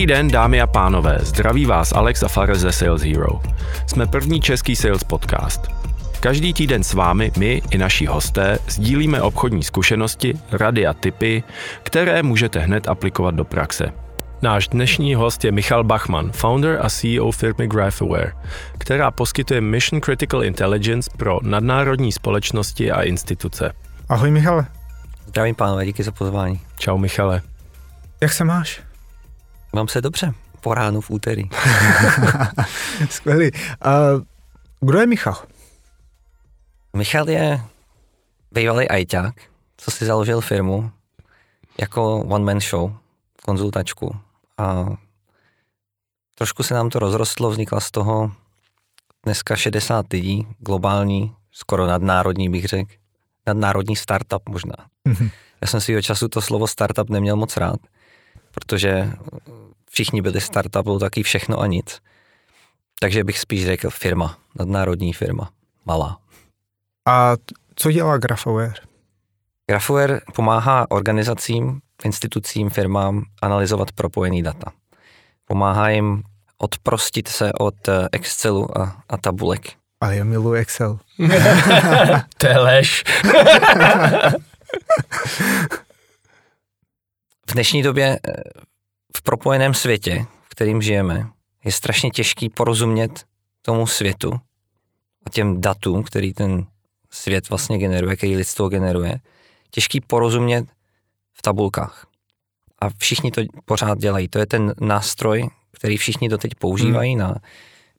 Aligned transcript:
Dobrý 0.00 0.14
den, 0.14 0.28
dámy 0.28 0.60
a 0.60 0.66
pánové, 0.66 1.18
zdraví 1.20 1.66
vás 1.66 1.92
Alex 1.92 2.22
a 2.22 2.28
Fares 2.28 2.58
ze 2.58 2.72
Sales 2.72 3.02
Hero. 3.02 3.40
Jsme 3.86 4.06
první 4.06 4.40
český 4.40 4.76
sales 4.76 5.04
podcast. 5.04 5.68
Každý 6.20 6.52
týden 6.52 6.82
s 6.82 6.94
vámi, 6.94 7.32
my 7.38 7.62
i 7.70 7.78
naši 7.78 8.06
hosté, 8.06 8.58
sdílíme 8.68 9.22
obchodní 9.22 9.62
zkušenosti, 9.62 10.34
rady 10.52 10.86
a 10.86 10.94
tipy, 10.94 11.42
které 11.82 12.22
můžete 12.22 12.60
hned 12.60 12.88
aplikovat 12.88 13.34
do 13.34 13.44
praxe. 13.44 13.92
Náš 14.42 14.68
dnešní 14.68 15.14
host 15.14 15.44
je 15.44 15.52
Michal 15.52 15.84
Bachmann, 15.84 16.32
founder 16.32 16.78
a 16.82 16.88
CEO 16.88 17.30
firmy 17.30 17.66
GraphAware, 17.66 18.32
která 18.78 19.10
poskytuje 19.10 19.60
Mission 19.60 20.00
Critical 20.00 20.44
Intelligence 20.44 21.10
pro 21.16 21.38
nadnárodní 21.42 22.12
společnosti 22.12 22.92
a 22.92 23.02
instituce. 23.02 23.72
Ahoj 24.08 24.30
Michale. 24.30 24.66
Zdravím 25.26 25.54
pánové, 25.54 25.86
díky 25.86 26.02
za 26.02 26.12
pozvání. 26.12 26.60
Čau 26.78 26.98
Michale. 26.98 27.42
Jak 28.20 28.32
se 28.32 28.44
máš? 28.44 28.89
Mám 29.72 29.88
se 29.88 30.00
dobře, 30.00 30.34
po 30.60 30.74
ránu 30.74 31.00
v 31.00 31.10
úterý. 31.10 31.44
Skvělý. 33.10 33.50
Uh, 33.52 34.22
kdo 34.80 34.98
je 34.98 35.06
Michal? 35.06 35.36
Michal 36.96 37.30
je 37.30 37.60
bývalý 38.52 38.88
ajťák, 38.88 39.34
co 39.76 39.90
si 39.90 40.06
založil 40.06 40.40
firmu 40.40 40.90
jako 41.80 42.18
one-man 42.18 42.60
show, 42.60 42.92
konzultačku. 43.44 44.16
A 44.58 44.86
trošku 46.34 46.62
se 46.62 46.74
nám 46.74 46.90
to 46.90 46.98
rozrostlo, 46.98 47.50
vznikla 47.50 47.80
z 47.80 47.90
toho 47.90 48.32
dneska 49.24 49.56
60 49.56 50.12
lidí, 50.12 50.46
globální, 50.58 51.34
skoro 51.52 51.86
nadnárodní 51.86 52.48
bych 52.48 52.64
řekl. 52.64 52.92
Nadnárodní 53.46 53.96
startup 53.96 54.48
možná. 54.48 54.74
Mm-hmm. 55.08 55.30
Já 55.60 55.68
jsem 55.68 55.80
svýho 55.80 56.02
času 56.02 56.28
to 56.28 56.40
slovo 56.40 56.66
startup 56.66 57.10
neměl 57.10 57.36
moc 57.36 57.56
rád, 57.56 57.80
protože 58.50 59.10
všichni 59.90 60.22
byli 60.22 60.40
startup, 60.40 60.82
bylo 60.82 60.98
taky 60.98 61.22
všechno 61.22 61.60
a 61.60 61.66
nic. 61.66 62.00
Takže 63.00 63.24
bych 63.24 63.38
spíš 63.38 63.66
řekl 63.66 63.90
firma, 63.90 64.38
nadnárodní 64.58 65.12
firma, 65.12 65.50
malá. 65.84 66.18
A 67.06 67.36
co 67.74 67.92
dělá 67.92 68.18
Graphoware? 68.18 68.90
Graphoware 69.70 70.20
pomáhá 70.34 70.90
organizacím, 70.90 71.80
institucím, 72.04 72.70
firmám 72.70 73.22
analyzovat 73.42 73.92
propojený 73.92 74.42
data. 74.42 74.72
Pomáhá 75.44 75.88
jim 75.88 76.22
odprostit 76.58 77.28
se 77.28 77.52
od 77.52 77.88
eh, 77.88 78.08
Excelu 78.12 78.78
a, 78.78 79.02
a 79.08 79.16
tabulek. 79.16 79.72
Ale 80.00 80.16
já 80.16 80.24
miluji 80.24 80.60
Excel. 80.60 80.98
to 82.38 82.46
je 82.46 82.58
lež. 82.58 83.04
v 87.50 87.52
dnešní 87.52 87.82
době 87.82 88.18
eh, 88.28 88.32
v 89.16 89.22
propojeném 89.22 89.74
světě, 89.74 90.26
v 90.42 90.48
kterým 90.48 90.82
žijeme, 90.82 91.26
je 91.64 91.72
strašně 91.72 92.10
těžký 92.10 92.48
porozumět 92.48 93.24
tomu 93.62 93.86
světu 93.86 94.32
a 95.26 95.30
těm 95.30 95.60
datům, 95.60 96.02
který 96.02 96.32
ten 96.32 96.66
svět 97.10 97.48
vlastně 97.48 97.78
generuje, 97.78 98.16
který 98.16 98.36
lidstvo 98.36 98.68
generuje, 98.68 99.20
těžký 99.70 100.00
porozumět 100.00 100.66
v 101.32 101.42
tabulkách. 101.42 102.06
A 102.78 102.90
všichni 102.98 103.30
to 103.30 103.42
pořád 103.64 103.98
dělají. 103.98 104.28
To 104.28 104.38
je 104.38 104.46
ten 104.46 104.74
nástroj, 104.80 105.48
který 105.72 105.96
všichni 105.96 106.28
doteď 106.28 106.54
používají 106.54 107.10
hmm. 107.10 107.20
na 107.20 107.34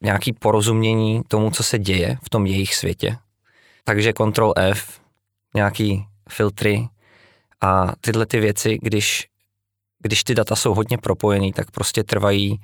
nějaký 0.01 0.33
porozumění 0.33 1.21
tomu, 1.27 1.51
co 1.51 1.63
se 1.63 1.79
děje 1.79 2.17
v 2.23 2.29
tom 2.29 2.45
jejich 2.45 2.75
světě. 2.75 3.17
Takže 3.83 4.13
Ctrl 4.13 4.53
F, 4.55 5.01
nějaký 5.55 6.05
filtry 6.29 6.87
a 7.61 7.93
tyhle 8.01 8.25
ty 8.25 8.39
věci, 8.39 8.79
když, 8.81 9.30
když 10.01 10.23
ty 10.23 10.35
data 10.35 10.55
jsou 10.55 10.73
hodně 10.73 10.97
propojený, 10.97 11.53
tak 11.53 11.71
prostě 11.71 12.03
trvají 12.03 12.61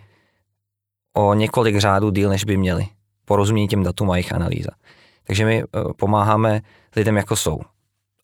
o 1.14 1.34
několik 1.34 1.78
řádů 1.78 2.10
díl, 2.10 2.30
než 2.30 2.44
by 2.44 2.58
měly. 2.58 2.88
Porozumění 3.26 3.68
těm 3.68 3.84
datům 3.84 4.12
a 4.12 4.16
jejich 4.16 4.34
analýza. 4.34 4.72
Takže 5.24 5.46
my 5.46 5.64
eh, 5.64 5.94
pomáháme 5.96 6.62
lidem, 6.96 7.18
jako 7.18 7.36
jsou 7.36 7.60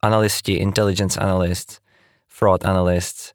analisti, 0.01 0.53
intelligence 0.53 1.19
analysts, 1.19 1.79
fraud 2.27 2.65
analysts, 2.65 3.33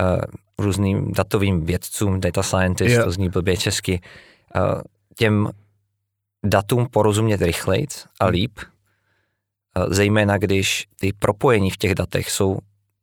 uh, 0.00 0.20
různým 0.58 1.12
datovým 1.12 1.64
vědcům, 1.64 2.20
data 2.20 2.42
scientist, 2.42 2.90
yeah. 2.90 3.04
to 3.04 3.10
zní 3.10 3.28
blbě 3.28 3.56
česky, 3.56 4.00
uh, 4.56 4.80
těm 5.16 5.50
datům 6.44 6.86
porozumět 6.90 7.42
rychlejc 7.42 8.06
a 8.20 8.24
hmm. 8.24 8.32
líp, 8.32 8.58
zejména 9.88 10.38
když 10.38 10.86
ty 11.00 11.12
propojení 11.12 11.70
v 11.70 11.76
těch 11.76 11.94
datech 11.94 12.30
jsou 12.30 12.58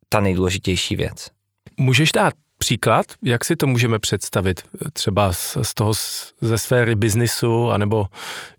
ta 0.09 0.19
nejdůležitější 0.19 0.95
věc. 0.95 1.29
Můžeš 1.77 2.11
dát 2.11 2.33
příklad, 2.57 3.05
jak 3.23 3.45
si 3.45 3.55
to 3.55 3.67
můžeme 3.67 3.99
představit 3.99 4.63
třeba 4.93 5.33
z, 5.33 5.57
z 5.61 5.73
toho, 5.73 5.93
ze 6.41 6.57
sféry 6.57 6.95
biznisu 6.95 7.69
anebo 7.69 8.05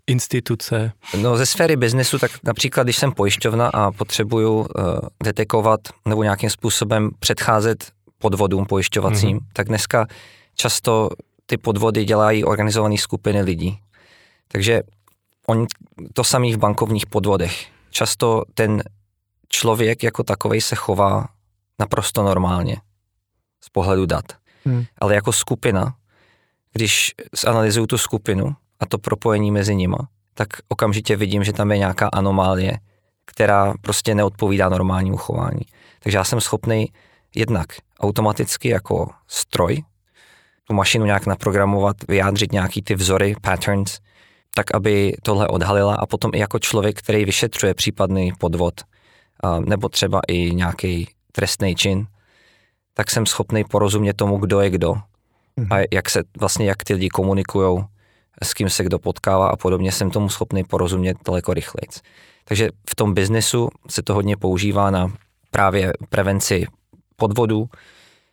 instituce? 0.07 0.91
No 1.21 1.37
ze 1.37 1.45
sféry 1.45 1.75
biznisu, 1.75 2.19
tak 2.19 2.31
například, 2.43 2.83
když 2.83 2.97
jsem 2.97 3.11
pojišťovna 3.11 3.67
a 3.67 3.91
potřebuju 3.91 4.59
uh, 4.59 4.65
detekovat 5.23 5.79
nebo 6.07 6.23
nějakým 6.23 6.49
způsobem 6.49 7.09
předcházet 7.19 7.91
podvodům 8.17 8.65
pojišťovacím, 8.65 9.37
mm-hmm. 9.37 9.53
tak 9.53 9.67
dneska 9.67 10.07
často 10.55 11.09
ty 11.45 11.57
podvody 11.57 12.05
dělají 12.05 12.43
organizované 12.43 12.97
skupiny 12.97 13.41
lidí. 13.41 13.79
Takže 14.47 14.81
oni 15.47 15.65
to 16.13 16.23
samý 16.23 16.53
v 16.53 16.57
bankovních 16.57 17.05
podvodech. 17.05 17.67
Často 17.89 18.43
ten 18.53 18.83
člověk 19.49 20.03
jako 20.03 20.23
takový 20.23 20.61
se 20.61 20.75
chová 20.75 21.27
naprosto 21.79 22.23
normálně 22.23 22.77
z 23.61 23.69
pohledu 23.69 24.05
dat. 24.05 24.25
Hmm. 24.65 24.85
Ale 24.97 25.15
jako 25.15 25.31
skupina, 25.33 25.95
když 26.73 27.13
zanalizuju 27.43 27.87
tu 27.87 27.97
skupinu 27.97 28.55
a 28.79 28.85
to 28.85 28.97
propojení 28.97 29.51
mezi 29.51 29.75
nima, 29.75 29.97
tak 30.33 30.47
okamžitě 30.67 31.15
vidím, 31.15 31.43
že 31.43 31.53
tam 31.53 31.71
je 31.71 31.77
nějaká 31.77 32.09
anomálie, 32.13 32.79
která 33.25 33.73
prostě 33.81 34.15
neodpovídá 34.15 34.69
normálnímu 34.69 35.17
chování. 35.17 35.61
Takže 35.99 36.17
já 36.17 36.23
jsem 36.23 36.41
schopný 36.41 36.87
jednak 37.35 37.65
automaticky 37.99 38.69
jako 38.69 39.09
stroj 39.27 39.83
tu 40.63 40.73
mašinu 40.73 41.05
nějak 41.05 41.25
naprogramovat, 41.25 41.97
vyjádřit 42.07 42.51
nějaký 42.51 42.81
ty 42.81 42.95
vzory, 42.95 43.35
patterns, 43.41 43.99
tak 44.55 44.75
aby 44.75 45.13
tohle 45.23 45.47
odhalila 45.47 45.95
a 45.95 46.05
potom 46.05 46.31
i 46.33 46.39
jako 46.39 46.59
člověk, 46.59 46.99
který 46.99 47.25
vyšetřuje 47.25 47.73
případný 47.73 48.31
podvod 48.37 48.81
nebo 49.65 49.89
třeba 49.89 50.21
i 50.27 50.55
nějaký 50.55 51.07
trestný 51.31 51.75
čin, 51.75 52.07
tak 52.99 53.11
jsem 53.11 53.25
schopný 53.25 53.63
porozumět 53.63 54.13
tomu, 54.13 54.37
kdo 54.37 54.61
je 54.61 54.69
kdo 54.69 54.93
mm-hmm. 54.93 55.67
a 55.69 55.87
jak 55.91 56.09
se 56.09 56.23
vlastně, 56.39 56.65
jak 56.65 56.83
ty 56.83 56.93
lidi 56.93 57.09
komunikují, 57.09 57.83
s 58.43 58.53
kým 58.53 58.69
se 58.69 58.83
kdo 58.83 58.99
potkává 58.99 59.49
a 59.49 59.55
podobně, 59.55 59.91
jsem 59.91 60.11
tomu 60.11 60.29
schopný 60.29 60.63
porozumět 60.63 61.17
daleko 61.25 61.53
rychleji. 61.53 61.87
Takže 62.45 62.69
v 62.89 62.95
tom 62.95 63.13
biznesu 63.13 63.69
se 63.89 64.01
to 64.01 64.13
hodně 64.13 64.37
používá 64.37 64.91
na 64.91 65.11
právě 65.51 65.93
prevenci 66.09 66.65
podvodu, 67.15 67.69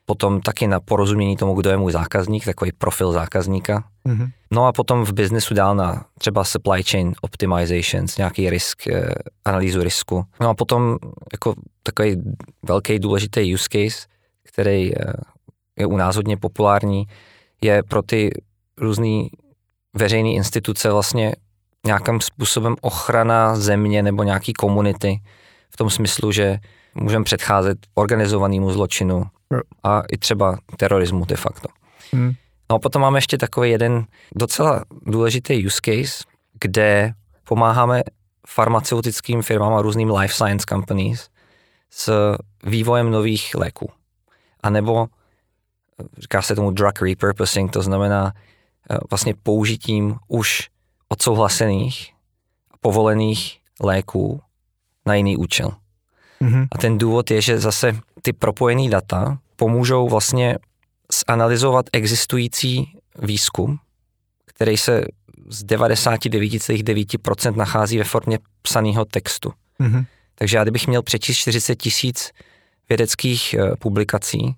potom 0.06 0.40
taky 0.40 0.66
na 0.66 0.80
porozumění 0.80 1.36
tomu, 1.36 1.54
kdo 1.54 1.70
je 1.70 1.76
můj 1.76 1.92
zákazník, 1.92 2.44
takový 2.44 2.72
profil 2.72 3.12
zákazníka. 3.12 3.84
Mm-hmm. 4.06 4.30
No 4.50 4.66
a 4.66 4.72
potom 4.72 5.04
v 5.04 5.12
biznesu 5.12 5.54
dál 5.54 5.76
na 5.76 6.04
třeba 6.18 6.44
supply 6.44 6.82
chain 6.82 7.14
optimizations, 7.20 8.16
nějaký 8.16 8.50
risk, 8.50 8.86
eh, 8.86 9.10
analýzu 9.44 9.82
risku. 9.82 10.24
No 10.40 10.48
a 10.48 10.54
potom 10.54 10.96
jako 11.32 11.54
takový 11.82 12.16
velký 12.62 12.98
důležitý 12.98 13.54
use 13.54 13.68
case 13.72 14.15
který 14.56 14.96
eh, 14.96 15.12
je 15.76 15.86
u 15.86 15.96
nás 15.96 16.16
hodně 16.16 16.36
populární, 16.36 17.06
je 17.60 17.82
pro 17.82 18.02
ty 18.02 18.30
různé 18.76 19.28
veřejné 19.94 20.30
instituce 20.30 20.90
vlastně 20.90 21.36
nějakým 21.86 22.20
způsobem 22.20 22.76
ochrana 22.80 23.56
země 23.56 24.02
nebo 24.02 24.22
nějaký 24.22 24.52
komunity 24.52 25.20
v 25.70 25.76
tom 25.76 25.90
smyslu, 25.90 26.32
že 26.32 26.58
můžeme 26.94 27.24
předcházet 27.24 27.78
organizovanému 27.94 28.72
zločinu 28.72 29.24
a 29.82 30.02
i 30.12 30.18
třeba 30.18 30.58
terorismu 30.76 31.24
de 31.24 31.36
facto. 31.36 31.68
Hmm. 32.12 32.32
No 32.70 32.76
a 32.76 32.78
potom 32.78 33.02
máme 33.02 33.18
ještě 33.18 33.38
takový 33.38 33.70
jeden 33.70 34.04
docela 34.34 34.84
důležitý 35.06 35.66
use 35.66 35.80
case, 35.84 36.24
kde 36.60 37.12
pomáháme 37.48 38.02
farmaceutickým 38.48 39.42
firmám 39.42 39.74
a 39.74 39.82
různým 39.82 40.10
life 40.10 40.34
science 40.34 40.66
companies 40.68 41.28
s 41.90 42.36
vývojem 42.64 43.10
nových 43.10 43.54
léků 43.54 43.90
anebo 44.66 45.06
říká 46.18 46.42
se 46.42 46.54
tomu 46.54 46.70
drug 46.70 47.02
repurposing, 47.02 47.70
to 47.70 47.82
znamená 47.82 48.32
eh, 48.90 48.98
vlastně 49.10 49.34
použitím 49.42 50.16
už 50.28 50.68
odsouhlasených 51.08 52.12
a 52.70 52.76
povolených 52.80 53.60
léků 53.80 54.40
na 55.06 55.14
jiný 55.14 55.36
účel. 55.36 55.70
Mm-hmm. 56.40 56.68
A 56.72 56.78
ten 56.78 56.98
důvod 56.98 57.30
je, 57.30 57.40
že 57.40 57.58
zase 57.58 57.96
ty 58.22 58.32
propojené 58.32 58.90
data 58.90 59.38
pomůžou 59.56 60.08
vlastně 60.08 60.58
zanalizovat 61.28 61.86
existující 61.92 62.98
výzkum, 63.22 63.78
který 64.44 64.76
se 64.76 65.04
z 65.48 65.64
99,9% 65.64 67.56
nachází 67.56 67.98
ve 67.98 68.04
formě 68.04 68.38
psaného 68.62 69.04
textu. 69.04 69.52
Mm-hmm. 69.80 70.06
Takže 70.34 70.56
já 70.56 70.62
kdybych 70.62 70.86
měl 70.86 71.02
přečíst 71.02 71.36
40 71.36 71.76
tisíc 71.76 72.30
vědeckých 72.88 73.54
eh, 73.54 73.76
publikací, 73.78 74.56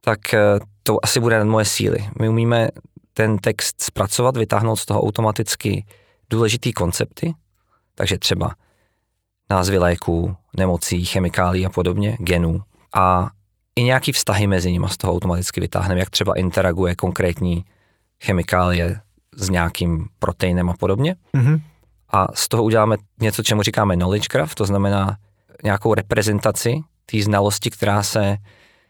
tak 0.00 0.34
eh, 0.34 0.40
to 0.82 0.98
asi 1.02 1.20
bude 1.20 1.38
nad 1.38 1.44
moje 1.44 1.64
síly. 1.64 2.08
My 2.20 2.28
umíme 2.28 2.68
ten 3.12 3.38
text 3.38 3.82
zpracovat, 3.82 4.36
vytáhnout 4.36 4.76
z 4.76 4.86
toho 4.86 5.02
automaticky 5.02 5.86
důležitý 6.30 6.72
koncepty, 6.72 7.34
takže 7.94 8.18
třeba 8.18 8.54
názvy 9.50 9.78
léků, 9.78 10.36
nemocí, 10.56 11.04
chemikálí 11.04 11.66
a 11.66 11.70
podobně, 11.70 12.16
genů 12.20 12.62
a 12.94 13.30
i 13.76 13.82
nějaký 13.82 14.12
vztahy 14.12 14.46
mezi 14.46 14.72
nimi 14.72 14.86
z 14.88 14.96
toho 14.96 15.12
automaticky 15.12 15.60
vytáhneme, 15.60 16.00
jak 16.00 16.10
třeba 16.10 16.34
interaguje 16.34 16.94
konkrétní 16.94 17.64
chemikálie 18.24 19.00
s 19.36 19.48
nějakým 19.48 20.08
proteinem 20.18 20.70
a 20.70 20.74
podobně. 20.74 21.16
Mm-hmm. 21.34 21.60
A 22.10 22.26
z 22.34 22.48
toho 22.48 22.62
uděláme 22.62 22.96
něco, 23.20 23.42
čemu 23.42 23.62
říkáme 23.62 23.96
knowledge 23.96 24.28
graph, 24.32 24.54
to 24.54 24.64
znamená 24.64 25.16
nějakou 25.64 25.94
reprezentaci 25.94 26.80
té 27.06 27.22
znalosti, 27.22 27.70
která 27.70 28.02
se 28.02 28.36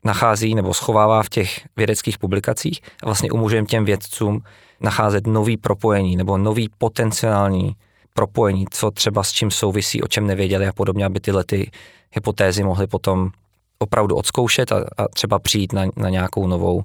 nachází 0.05 0.55
nebo 0.55 0.75
schovává 0.75 1.23
v 1.23 1.29
těch 1.29 1.61
vědeckých 1.77 2.19
publikacích 2.19 2.81
a 3.03 3.07
vlastně 3.07 3.31
umožňujeme 3.31 3.67
těm 3.67 3.85
vědcům 3.85 4.43
nacházet 4.81 5.27
nový 5.27 5.57
propojení 5.57 6.17
nebo 6.17 6.39
nový 6.39 6.69
potenciální 6.79 7.77
propojení, 8.15 8.65
co 8.71 8.91
třeba 8.91 9.23
s 9.23 9.33
čím 9.33 9.51
souvisí, 9.51 10.03
o 10.03 10.09
čem 10.09 10.27
nevěděli 10.27 10.67
a 10.67 10.73
podobně, 10.73 11.05
aby 11.05 11.21
tyhle 11.21 11.45
ty 11.45 11.71
hypotézy 12.13 12.65
mohly 12.65 12.87
potom 12.87 13.31
opravdu 13.79 14.17
odzkoušet 14.17 14.73
a, 14.73 14.85
a 14.97 15.09
třeba 15.09 15.39
přijít 15.39 15.73
na, 15.73 15.85
na 15.97 16.09
nějakou 16.09 16.47
novou 16.47 16.83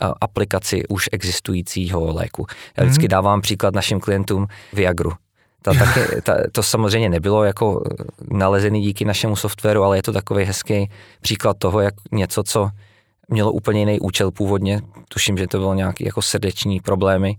a, 0.00 0.12
aplikaci 0.20 0.86
už 0.88 1.08
existujícího 1.12 2.14
léku. 2.14 2.46
Já 2.76 2.84
vždycky 2.84 3.04
mm. 3.04 3.08
dávám 3.08 3.40
příklad 3.40 3.74
našim 3.74 4.00
klientům 4.00 4.46
Viagru. 4.72 5.12
Ta, 5.62 5.74
taky, 5.74 6.22
ta, 6.22 6.36
to 6.52 6.62
samozřejmě 6.62 7.08
nebylo 7.08 7.44
jako 7.44 7.82
nalezený 8.30 8.82
díky 8.82 9.04
našemu 9.04 9.36
softwaru, 9.36 9.82
ale 9.82 9.98
je 9.98 10.02
to 10.02 10.12
takový 10.12 10.44
hezký 10.44 10.90
příklad 11.20 11.56
toho, 11.58 11.80
jak 11.80 11.94
něco, 12.12 12.42
co 12.42 12.70
mělo 13.28 13.52
úplně 13.52 13.80
jiný 13.80 14.00
účel 14.00 14.30
původně, 14.30 14.80
tuším, 15.08 15.38
že 15.38 15.46
to 15.46 15.58
bylo 15.58 15.74
nějaké 15.74 16.04
jako 16.04 16.22
srdeční 16.22 16.80
problémy, 16.80 17.36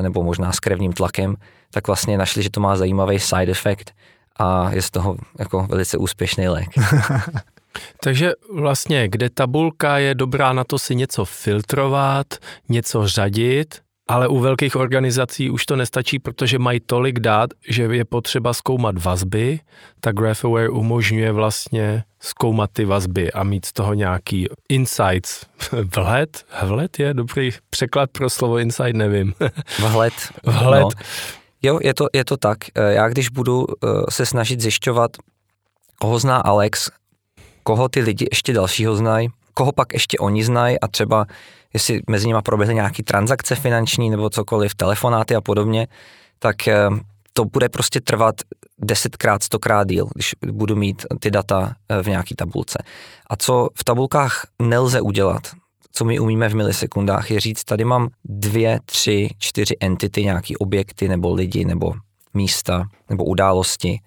nebo 0.00 0.22
možná 0.22 0.52
s 0.52 0.60
krevním 0.60 0.92
tlakem, 0.92 1.36
tak 1.70 1.86
vlastně 1.86 2.18
našli, 2.18 2.42
že 2.42 2.50
to 2.50 2.60
má 2.60 2.76
zajímavý 2.76 3.18
side 3.18 3.50
effect 3.50 3.90
a 4.36 4.70
je 4.70 4.82
z 4.82 4.90
toho 4.90 5.16
jako 5.38 5.66
velice 5.70 5.98
úspěšný 5.98 6.48
lék. 6.48 6.68
Takže 8.00 8.32
vlastně, 8.54 9.08
kde 9.08 9.30
tabulka 9.30 9.98
je 9.98 10.14
dobrá 10.14 10.52
na 10.52 10.64
to 10.64 10.78
si 10.78 10.94
něco 10.94 11.24
filtrovat, 11.24 12.26
něco 12.68 13.08
řadit, 13.08 13.80
ale 14.12 14.28
u 14.28 14.38
velkých 14.38 14.76
organizací 14.76 15.50
už 15.50 15.66
to 15.66 15.76
nestačí, 15.76 16.18
protože 16.18 16.58
mají 16.58 16.80
tolik 16.80 17.20
dát, 17.20 17.50
že 17.68 17.82
je 17.82 18.04
potřeba 18.04 18.52
zkoumat 18.52 19.04
vazby, 19.04 19.60
tak 20.00 20.16
GraphAware 20.16 20.70
umožňuje 20.70 21.32
vlastně 21.32 22.04
zkoumat 22.20 22.70
ty 22.72 22.84
vazby 22.84 23.32
a 23.32 23.42
mít 23.42 23.64
z 23.64 23.72
toho 23.72 23.94
nějaký 23.94 24.46
insights. 24.68 25.46
Vhled? 25.96 26.44
Vhled 26.62 26.98
je 26.98 27.14
dobrý 27.14 27.50
překlad 27.70 28.10
pro 28.10 28.30
slovo 28.30 28.58
insight, 28.58 28.96
nevím. 28.96 29.34
Vhled. 29.80 30.14
Vhled. 30.44 30.82
No. 30.82 30.90
Jo, 31.62 31.78
je 31.82 31.94
to, 31.94 32.06
je 32.12 32.24
to 32.24 32.36
tak. 32.36 32.58
Eh, 32.74 32.92
já 32.92 33.08
když 33.08 33.28
budu 33.28 33.66
eh, 33.68 33.88
se 34.10 34.26
snažit 34.26 34.60
zjišťovat, 34.60 35.10
koho 36.00 36.18
zná 36.18 36.36
Alex, 36.36 36.90
koho 37.62 37.88
ty 37.88 38.00
lidi 38.00 38.26
ještě 38.30 38.52
dalšího 38.52 38.96
znají, 38.96 39.28
koho 39.54 39.72
pak 39.72 39.92
ještě 39.92 40.18
oni 40.18 40.44
znají 40.44 40.80
a 40.80 40.88
třeba 40.88 41.26
jestli 41.74 42.00
mezi 42.10 42.26
nimi 42.26 42.38
proběhly 42.44 42.74
nějaké 42.74 43.02
transakce 43.02 43.54
finanční 43.54 44.10
nebo 44.10 44.30
cokoliv, 44.30 44.74
telefonáty 44.74 45.34
a 45.34 45.40
podobně, 45.40 45.86
tak 46.38 46.68
eh, 46.68 46.88
to 47.32 47.44
bude 47.44 47.68
prostě 47.68 48.00
trvat 48.00 48.34
desetkrát, 48.78 49.42
stokrát 49.42 49.88
díl, 49.88 50.08
když 50.14 50.34
budu 50.52 50.76
mít 50.76 51.06
ty 51.20 51.30
data 51.30 51.74
v 52.02 52.06
nějaké 52.08 52.34
tabulce. 52.34 52.78
A 53.26 53.36
co 53.36 53.68
v 53.74 53.84
tabulkách 53.84 54.46
nelze 54.62 55.00
udělat, 55.00 55.42
co 55.92 56.04
my 56.04 56.18
umíme 56.18 56.48
v 56.48 56.54
milisekundách, 56.54 57.30
je 57.30 57.40
říct, 57.40 57.64
tady 57.64 57.84
mám 57.84 58.08
dvě, 58.24 58.80
tři, 58.84 59.28
čtyři 59.38 59.76
entity, 59.80 60.24
nějaký 60.24 60.56
objekty 60.56 61.08
nebo 61.08 61.34
lidi 61.34 61.64
nebo 61.64 61.94
místa 62.34 62.84
nebo 63.10 63.24
události, 63.24 64.00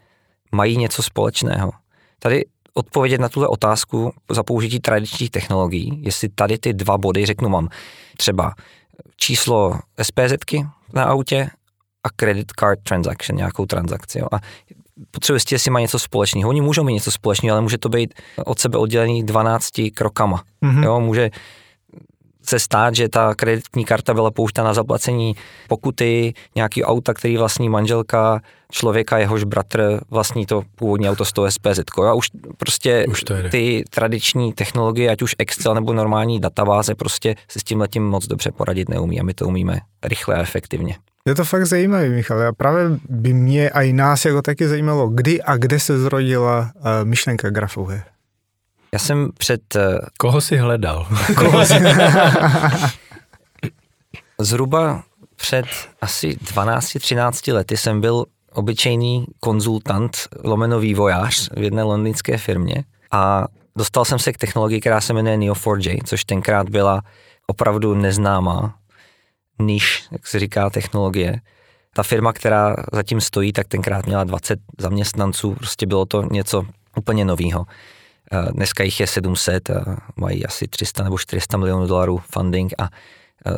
mají 0.51 0.77
něco 0.77 1.03
společného. 1.03 1.71
Tady 2.19 2.45
odpovědět 2.77 3.21
na 3.21 3.29
tuhle 3.29 3.47
otázku 3.47 4.13
za 4.31 4.43
použití 4.43 4.79
tradičních 4.79 5.31
technologií, 5.31 6.01
jestli 6.01 6.29
tady 6.29 6.57
ty 6.57 6.73
dva 6.73 6.97
body, 6.97 7.25
řeknu, 7.25 7.49
mám 7.49 7.69
třeba 8.17 8.53
číslo 9.17 9.79
SPZky 10.01 10.65
na 10.93 11.03
autě 11.03 11.49
a 12.03 12.09
credit 12.15 12.51
card 12.59 12.79
transaction, 12.83 13.37
nějakou 13.37 13.65
transakci. 13.65 14.19
Jo. 14.19 14.27
A 14.31 14.39
potřebuji 15.11 15.35
zjistit, 15.35 15.55
jestli 15.55 15.71
má 15.71 15.79
něco 15.79 15.99
společného. 15.99 16.49
Oni 16.49 16.61
můžou 16.61 16.83
mít 16.83 16.93
něco 16.93 17.11
společného, 17.11 17.53
ale 17.53 17.61
může 17.61 17.77
to 17.77 17.89
být 17.89 18.13
od 18.45 18.59
sebe 18.59 18.77
oddělený 18.77 19.23
12 19.23 19.69
krokama. 19.93 20.43
Mm-hmm. 20.63 20.83
Jo, 20.83 20.99
může 20.99 21.29
se 22.49 22.59
stát, 22.59 22.95
že 22.95 23.09
ta 23.09 23.35
kreditní 23.35 23.85
karta 23.85 24.13
byla 24.13 24.31
použita 24.31 24.63
na 24.63 24.73
zaplacení 24.73 25.35
pokuty, 25.67 26.33
nějaký 26.55 26.83
auta, 26.83 27.13
který 27.13 27.37
vlastní 27.37 27.69
manželka, 27.69 28.41
člověka, 28.71 29.17
jehož 29.17 29.43
bratr 29.43 29.99
vlastní 30.09 30.45
to 30.45 30.61
původní 30.75 31.09
auto 31.09 31.25
z 31.25 31.33
toho 31.33 31.51
SPZ. 31.51 31.79
A 32.07 32.13
už 32.13 32.27
prostě 32.57 33.05
už 33.09 33.23
ty 33.51 33.83
tradiční 33.89 34.53
technologie, 34.53 35.11
ať 35.11 35.21
už 35.21 35.35
Excel 35.37 35.75
nebo 35.75 35.93
normální 35.93 36.39
databáze, 36.39 36.95
prostě 36.95 37.35
se 37.47 37.59
s 37.59 37.63
tím 37.63 37.79
letím 37.79 38.03
moc 38.03 38.27
dobře 38.27 38.51
poradit 38.51 38.89
neumí 38.89 39.19
a 39.19 39.23
my 39.23 39.33
to 39.33 39.47
umíme 39.47 39.79
rychle 40.03 40.35
a 40.35 40.41
efektivně. 40.41 40.95
Je 41.27 41.35
to 41.35 41.45
fakt 41.45 41.65
zajímavé, 41.65 42.09
Michal. 42.09 42.47
A 42.47 42.53
právě 42.53 42.99
by 43.09 43.33
mě 43.33 43.69
a 43.69 43.81
i 43.81 43.93
nás 43.93 44.25
jako 44.25 44.41
taky 44.41 44.67
zajímalo, 44.67 45.09
kdy 45.09 45.41
a 45.41 45.57
kde 45.57 45.79
se 45.79 45.99
zrodila 45.99 46.71
uh, 46.75 46.85
myšlenka 47.03 47.49
grafové. 47.49 48.03
Já 48.95 48.99
jsem 48.99 49.29
před... 49.37 49.75
Eh, 49.75 49.97
Koho 50.19 50.41
si 50.41 50.57
hledal? 50.57 51.07
Koho 51.37 51.65
si... 51.65 51.73
Zhruba 54.39 55.03
před 55.35 55.65
asi 56.01 56.29
12-13 56.29 57.53
lety 57.53 57.77
jsem 57.77 58.01
byl 58.01 58.25
obyčejný 58.53 59.25
konzultant, 59.39 60.17
lomeno 60.43 60.79
vývojář 60.79 61.49
v 61.55 61.61
jedné 61.61 61.83
londýnské 61.83 62.37
firmě 62.37 62.83
a 63.11 63.45
dostal 63.77 64.05
jsem 64.05 64.19
se 64.19 64.33
k 64.33 64.37
technologii, 64.37 64.81
která 64.81 65.01
se 65.01 65.13
jmenuje 65.13 65.37
Neo4j, 65.37 66.01
což 66.05 66.23
tenkrát 66.25 66.69
byla 66.69 67.01
opravdu 67.47 67.95
neznámá 67.95 68.75
níž, 69.61 70.07
jak 70.11 70.27
se 70.27 70.39
říká, 70.39 70.69
technologie. 70.69 71.41
Ta 71.93 72.03
firma, 72.03 72.33
která 72.33 72.75
zatím 72.93 73.21
stojí, 73.21 73.53
tak 73.53 73.67
tenkrát 73.67 74.05
měla 74.05 74.23
20 74.23 74.59
zaměstnanců, 74.77 75.53
prostě 75.53 75.85
bylo 75.85 76.05
to 76.05 76.23
něco 76.31 76.65
úplně 76.97 77.25
novýho. 77.25 77.65
Dneska 78.51 78.83
jich 78.83 78.99
je 78.99 79.07
700 79.07 79.69
a 79.69 79.97
mají 80.15 80.45
asi 80.45 80.67
300 80.67 81.03
nebo 81.03 81.17
400 81.17 81.57
milionů 81.57 81.87
dolarů 81.87 82.17
funding 82.17 82.73
a 82.77 82.89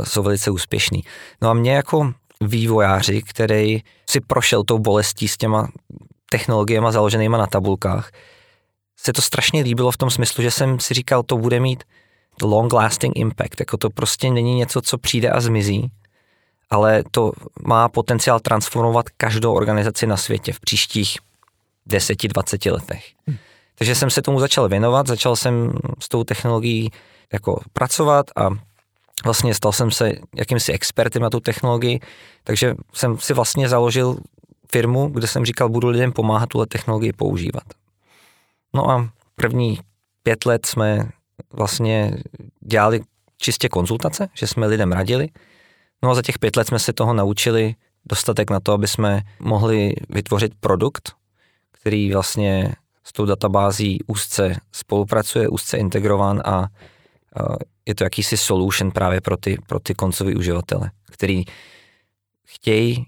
jsou 0.04 0.24
velice 0.24 0.52
úspěšní. 0.52 1.04
No 1.42 1.50
a 1.50 1.54
mě 1.54 1.72
jako 1.72 2.14
vývojáři, 2.42 3.22
který 3.22 3.84
si 4.10 4.22
prošel 4.22 4.64
tou 4.64 4.80
bolestí 4.80 5.28
s 5.28 5.38
těma 5.38 5.68
technologiemi 6.30 6.88
založenýma 6.90 7.38
na 7.38 7.48
tabulkách, 7.48 8.12
se 9.00 9.14
to 9.14 9.22
strašně 9.22 9.62
líbilo 9.62 9.92
v 9.92 9.98
tom 9.98 10.10
smyslu, 10.10 10.44
že 10.44 10.52
jsem 10.52 10.80
si 10.80 10.94
říkal, 10.94 11.24
to 11.24 11.38
bude 11.38 11.60
mít 11.60 11.84
long 12.42 12.74
lasting 12.74 13.18
impact, 13.18 13.60
jako 13.60 13.78
to 13.78 13.90
prostě 13.90 14.30
není 14.30 14.56
něco, 14.56 14.82
co 14.82 14.98
přijde 14.98 15.30
a 15.30 15.40
zmizí, 15.40 15.92
ale 16.70 17.04
to 17.12 17.32
má 17.68 17.90
potenciál 17.90 18.40
transformovat 18.40 19.06
každou 19.18 19.54
organizaci 19.54 20.08
na 20.08 20.18
světě 20.18 20.54
v 20.54 20.60
příštích 20.60 21.18
10-20 21.90 22.74
letech. 22.74 23.06
Hmm. 23.28 23.38
Takže 23.78 23.96
jsem 23.96 24.10
se 24.10 24.22
tomu 24.22 24.40
začal 24.40 24.70
věnovat, 24.70 25.08
začal 25.08 25.36
jsem 25.36 25.74
s 26.00 26.10
tou 26.10 26.24
technologií 26.24 26.92
jako 27.34 27.62
pracovat 27.74 28.26
a 28.36 28.50
vlastně 29.26 29.54
stal 29.54 29.72
jsem 29.72 29.92
se 29.92 30.12
jakýmsi 30.36 30.74
expertem 30.74 31.22
na 31.22 31.30
tu 31.30 31.40
technologii, 31.40 32.00
takže 32.44 32.76
jsem 32.94 33.18
si 33.18 33.34
vlastně 33.34 33.70
založil 33.70 34.18
firmu, 34.72 35.08
kde 35.08 35.28
jsem 35.28 35.46
říkal, 35.46 35.70
budu 35.70 35.88
lidem 35.88 36.12
pomáhat 36.12 36.50
tuhle 36.50 36.68
technologii 36.68 37.14
používat. 37.14 37.64
No 38.74 38.92
a 38.92 39.10
první 39.36 39.80
pět 40.24 40.46
let 40.46 40.66
jsme 40.66 41.10
vlastně 41.54 42.18
dělali 42.60 43.02
čistě 43.38 43.70
konzultace, 43.70 44.28
že 44.34 44.48
jsme 44.48 44.68
lidem 44.68 44.92
radili. 44.92 45.30
No 46.04 46.10
a 46.10 46.16
za 46.16 46.22
těch 46.22 46.40
pět 46.40 46.56
let 46.56 46.68
jsme 46.68 46.80
se 46.80 46.94
toho 46.94 47.14
naučili 47.14 47.76
dostatek 48.06 48.50
na 48.50 48.60
to, 48.60 48.74
aby 48.74 48.88
jsme 48.88 49.22
mohli 49.40 49.94
vytvořit 50.10 50.54
produkt, 50.60 51.12
který 51.72 52.14
vlastně 52.14 52.76
s 53.08 53.14
tou 53.14 53.26
databází 53.26 54.00
úzce 54.08 54.56
spolupracuje, 54.72 55.48
úzce 55.48 55.78
integrován 55.78 56.42
a 56.46 56.68
je 57.86 57.96
to 57.96 58.04
jakýsi 58.04 58.38
solution 58.38 58.92
právě 58.92 59.22
pro 59.22 59.38
ty, 59.38 59.58
pro 59.68 59.80
ty 59.80 59.96
koncový 59.96 60.36
uživatele, 60.36 60.92
který 61.12 61.44
chtějí 62.46 63.06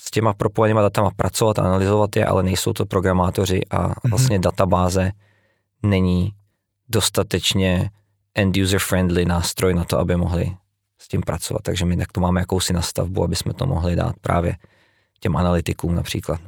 s 0.00 0.10
těma 0.10 0.34
propojenýma 0.34 0.82
datama 0.82 1.10
pracovat, 1.16 1.58
analyzovat 1.58 2.16
je, 2.16 2.26
ale 2.26 2.42
nejsou 2.42 2.72
to 2.72 2.86
programátoři 2.86 3.60
a 3.70 3.82
mhm. 3.82 3.94
vlastně 4.10 4.38
mm-hmm. 4.38 4.42
databáze 4.42 5.12
není 5.82 6.32
dostatečně 6.88 7.90
end-user 8.34 8.78
friendly 8.78 9.24
nástroj 9.24 9.74
na 9.74 9.84
to, 9.84 9.98
aby 9.98 10.16
mohli 10.16 10.56
s 10.98 11.08
tím 11.08 11.20
pracovat. 11.20 11.62
Takže 11.62 11.84
my 11.84 11.96
tak 11.96 12.12
to 12.12 12.20
máme 12.20 12.40
jakousi 12.40 12.72
nastavbu, 12.72 13.24
aby 13.24 13.36
jsme 13.36 13.54
to 13.54 13.66
mohli 13.66 13.96
dát 13.96 14.16
právě 14.20 14.56
těm 15.20 15.36
analytikům 15.36 15.94
například. 15.94 16.40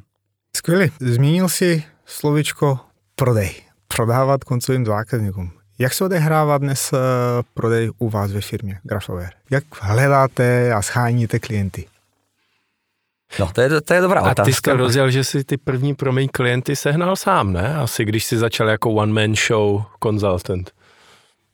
Skvělý. 0.57 0.93
Zmínil 1.01 1.49
si 1.49 1.85
slovičko 2.07 2.79
prodej. 3.15 3.55
Prodávat 3.89 4.45
koncovým 4.45 4.87
zákazníkům. 4.87 5.51
Jak 5.79 5.95
se 5.95 6.05
odehrává 6.05 6.59
dnes 6.59 6.95
prodej 7.55 7.91
u 7.99 8.11
vás 8.11 8.33
ve 8.33 8.41
firmě 8.41 8.81
Grafoware? 8.83 9.31
Jak 9.51 9.65
hledáte 9.81 10.73
a 10.73 10.83
scháníte 10.83 11.39
klienty? 11.39 11.87
No, 13.39 13.51
to 13.53 13.61
je, 13.61 13.81
to 13.81 13.95
je 13.95 14.01
dobrá 14.01 14.21
a 14.21 14.23
otázka. 14.23 14.43
A 14.43 14.45
ty 14.45 14.53
jsi 14.53 14.61
to 14.61 14.77
rozjel, 14.77 15.11
že 15.11 15.25
si 15.25 15.45
ty 15.45 15.57
první 15.57 15.95
promiň 15.95 16.29
klienty 16.29 16.77
sehnal 16.77 17.17
sám, 17.17 17.53
ne? 17.53 17.77
Asi 17.77 18.05
když 18.05 18.25
jsi 18.25 18.39
začal 18.39 18.69
jako 18.69 18.91
one-man 18.91 19.35
show 19.37 19.83
consultant. 20.03 20.71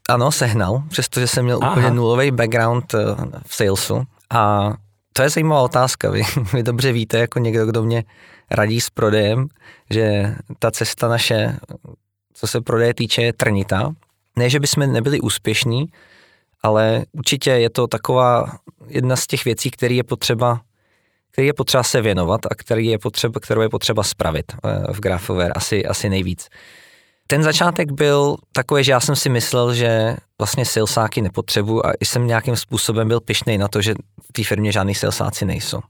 Ano, 0.08 0.32
sehnal, 0.32 0.82
přestože 0.88 1.26
jsem 1.26 1.44
měl 1.44 1.58
Aha. 1.62 1.72
úplně 1.72 1.90
nulový 1.90 2.30
background 2.30 2.94
eh, 2.94 2.98
v 3.46 3.54
salesu. 3.54 4.04
A 4.30 4.72
to 5.16 5.22
je 5.22 5.30
zajímavá 5.30 5.62
otázka. 5.62 6.10
Vy, 6.10 6.22
vy 6.52 6.62
dobře 6.62 6.92
víte, 6.92 7.18
jako 7.18 7.38
někdo, 7.38 7.66
kdo 7.66 7.82
mě 7.82 8.04
radí 8.50 8.80
s 8.80 8.90
prodejem, 8.90 9.48
že 9.90 10.34
ta 10.58 10.70
cesta 10.70 11.08
naše, 11.08 11.56
co 12.34 12.46
se 12.46 12.60
prodeje 12.60 12.94
týče, 12.94 13.22
je 13.22 13.32
trnitá. 13.32 13.92
Ne, 14.36 14.50
že 14.50 14.60
bychom 14.60 14.92
nebyli 14.92 15.20
úspěšní, 15.20 15.86
ale 16.62 17.04
určitě 17.12 17.50
je 17.50 17.70
to 17.70 17.86
taková 17.86 18.58
jedna 18.86 19.16
z 19.16 19.26
těch 19.26 19.44
věcí, 19.44 19.70
které 19.70 19.94
je 19.94 20.04
potřeba 20.04 20.60
který 21.36 21.46
je 21.46 21.54
potřeba 21.54 21.82
se 21.82 22.00
věnovat 22.00 22.46
a 22.50 22.54
který 22.54 22.86
je 22.86 22.98
potřeba, 22.98 23.40
kterou 23.40 23.60
je 23.60 23.68
potřeba 23.68 24.02
spravit 24.02 24.52
eh, 24.52 24.92
v 24.92 25.00
Grafoware 25.00 25.52
asi, 25.52 25.86
asi 25.86 26.08
nejvíc. 26.08 26.48
Ten 27.26 27.42
začátek 27.42 27.92
byl 27.92 28.36
takový, 28.52 28.84
že 28.84 28.92
já 28.92 29.00
jsem 29.00 29.16
si 29.16 29.28
myslel, 29.28 29.74
že 29.74 30.16
vlastně 30.38 30.64
salesáky 30.64 31.22
nepotřebuji 31.22 31.86
a 31.86 31.92
jsem 32.00 32.26
nějakým 32.26 32.56
způsobem 32.56 33.08
byl 33.08 33.20
pišnej 33.20 33.58
na 33.58 33.68
to, 33.68 33.82
že 33.82 33.94
v 34.28 34.32
té 34.32 34.44
firmě 34.44 34.72
žádný 34.72 34.94
salesáci 34.94 35.44
nejsou. 35.44 35.80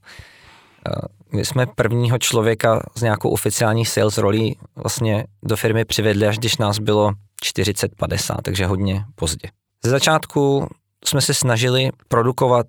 My 1.31 1.45
jsme 1.45 1.65
prvního 1.65 2.17
člověka 2.17 2.83
z 2.95 3.01
nějakou 3.01 3.29
oficiální 3.29 3.85
sales 3.85 4.17
rolí 4.17 4.57
vlastně 4.75 5.25
do 5.43 5.55
firmy 5.55 5.85
přivedli, 5.85 6.27
až 6.27 6.37
když 6.37 6.57
nás 6.57 6.79
bylo 6.79 7.11
40-50, 7.45 8.35
takže 8.41 8.65
hodně 8.65 9.05
pozdě. 9.15 9.49
Ze 9.83 9.91
začátku 9.91 10.67
jsme 11.05 11.21
se 11.21 11.33
snažili 11.33 11.89
produkovat 12.07 12.67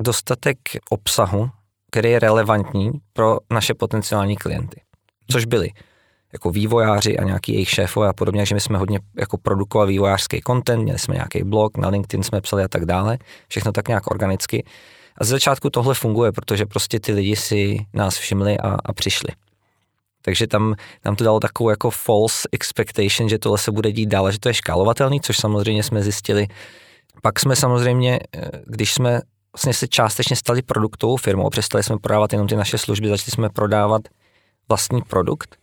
dostatek 0.00 0.58
obsahu 0.90 1.50
který 1.90 2.10
je 2.10 2.18
relevantní 2.18 2.92
pro 3.12 3.38
naše 3.50 3.74
potenciální 3.74 4.36
klienty. 4.36 4.80
Což 5.30 5.44
byli 5.44 5.70
jako 6.32 6.50
vývojáři 6.50 7.18
a 7.18 7.24
nějaký 7.24 7.52
jejich 7.52 7.70
šéfové 7.70 8.08
a 8.08 8.12
podobně, 8.12 8.46
že 8.46 8.54
my 8.54 8.60
jsme 8.60 8.78
hodně 8.78 9.00
jako 9.18 9.38
produkovali 9.38 9.92
vývojářský 9.92 10.40
content, 10.46 10.82
měli 10.82 10.98
jsme 10.98 11.14
nějaký 11.14 11.42
blog, 11.42 11.76
na 11.76 11.88
LinkedIn 11.88 12.22
jsme 12.22 12.40
psali 12.40 12.64
a 12.64 12.68
tak 12.68 12.84
dále, 12.84 13.18
všechno 13.48 13.72
tak 13.72 13.88
nějak 13.88 14.10
organicky. 14.10 14.64
A 15.18 15.24
z 15.24 15.28
začátku 15.28 15.70
tohle 15.70 15.94
funguje, 15.94 16.32
protože 16.32 16.66
prostě 16.66 17.00
ty 17.00 17.12
lidi 17.12 17.36
si 17.36 17.86
nás 17.94 18.18
všimli 18.18 18.58
a, 18.58 18.76
a 18.84 18.92
přišli. 18.92 19.28
Takže 20.22 20.46
tam 20.46 20.74
nám 21.04 21.16
to 21.16 21.24
dalo 21.24 21.40
takovou 21.40 21.70
jako 21.70 21.90
false 21.90 22.48
expectation, 22.52 23.28
že 23.28 23.38
tohle 23.38 23.58
se 23.58 23.70
bude 23.70 23.92
dít 23.92 24.06
dál, 24.06 24.30
že 24.30 24.38
to 24.40 24.48
je 24.48 24.54
škálovatelný, 24.54 25.20
což 25.20 25.36
samozřejmě 25.36 25.82
jsme 25.82 26.02
zjistili. 26.02 26.46
Pak 27.22 27.40
jsme 27.40 27.56
samozřejmě, 27.56 28.18
eh, 28.36 28.50
když 28.66 28.94
jsme 28.94 29.20
vlastně 29.52 29.74
se 29.74 29.88
částečně 29.88 30.36
stali 30.36 30.62
produktovou 30.62 31.16
firmou, 31.16 31.50
přestali 31.50 31.84
jsme 31.84 31.98
prodávat 31.98 32.32
jenom 32.32 32.48
ty 32.48 32.56
naše 32.56 32.78
služby, 32.78 33.08
začali 33.08 33.30
jsme 33.30 33.48
prodávat 33.50 34.02
vlastní 34.68 35.02
produkt, 35.02 35.56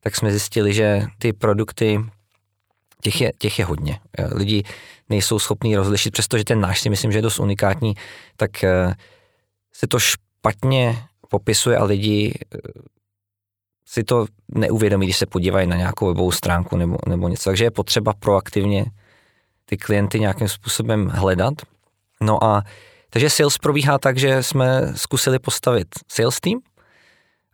tak 0.00 0.16
jsme 0.16 0.30
zjistili, 0.30 0.74
že 0.74 1.02
ty 1.18 1.32
produkty, 1.32 2.00
těch 3.02 3.20
je, 3.20 3.32
těch 3.38 3.58
je 3.58 3.64
hodně. 3.64 4.00
Eh, 4.18 4.34
lidi 4.34 4.62
nejsou 5.08 5.38
schopní 5.38 5.76
rozlišit, 5.76 6.12
přestože 6.12 6.44
ten 6.44 6.60
náš 6.60 6.80
si 6.80 6.90
myslím, 6.90 7.12
že 7.12 7.18
je 7.18 7.22
dost 7.22 7.38
unikátní, 7.38 7.94
tak 8.36 8.64
eh, 8.64 8.94
se 9.72 9.86
to 9.86 9.98
špatně 9.98 10.98
popisuje 11.28 11.76
a 11.76 11.84
lidi 11.84 12.38
eh, 12.54 12.58
si 13.86 14.04
to 14.04 14.26
neuvědomí, 14.48 15.06
když 15.06 15.16
se 15.16 15.26
podívají 15.26 15.66
na 15.66 15.76
nějakou 15.76 16.06
webovou 16.06 16.32
stránku 16.32 16.76
nebo, 16.76 16.96
nebo 17.08 17.28
něco. 17.28 17.50
Takže 17.50 17.64
je 17.64 17.70
potřeba 17.70 18.12
proaktivně 18.18 18.84
ty 19.64 19.76
klienty 19.76 20.20
nějakým 20.20 20.48
způsobem 20.48 21.08
hledat. 21.08 21.54
No 22.20 22.44
a 22.44 22.62
takže 23.10 23.30
sales 23.30 23.58
probíhá 23.58 23.98
tak, 23.98 24.18
že 24.18 24.42
jsme 24.42 24.92
zkusili 24.94 25.38
postavit 25.38 25.88
sales 26.08 26.40
team 26.40 26.60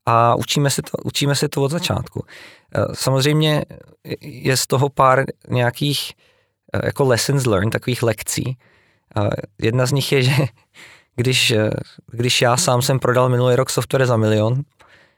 a 0.07 0.35
učíme 0.35 0.71
se 0.71 0.83
to, 0.83 0.91
učíme 1.05 1.35
se 1.35 1.49
to 1.49 1.63
od 1.63 1.71
začátku. 1.71 2.25
Eh, 2.75 2.85
samozřejmě 2.93 3.65
je 4.21 4.57
z 4.57 4.67
toho 4.67 4.89
pár 4.89 5.25
nějakých 5.49 6.13
eh, 6.75 6.87
jako 6.87 7.05
lessons 7.05 7.47
learned, 7.47 7.73
takových 7.73 8.03
lekcí. 8.03 8.57
Jedna 9.63 9.87
z 9.87 9.93
nich 9.93 10.13
je, 10.13 10.23
že 10.23 10.33
když, 11.17 11.51
eh, 11.51 11.71
když 12.07 12.43
já 12.43 12.57
sám 12.57 12.83
jsem 12.83 12.99
prodal 12.99 13.29
minulý 13.29 13.57
rok 13.57 13.71
software 13.71 14.07
za 14.07 14.17
milion, 14.17 14.63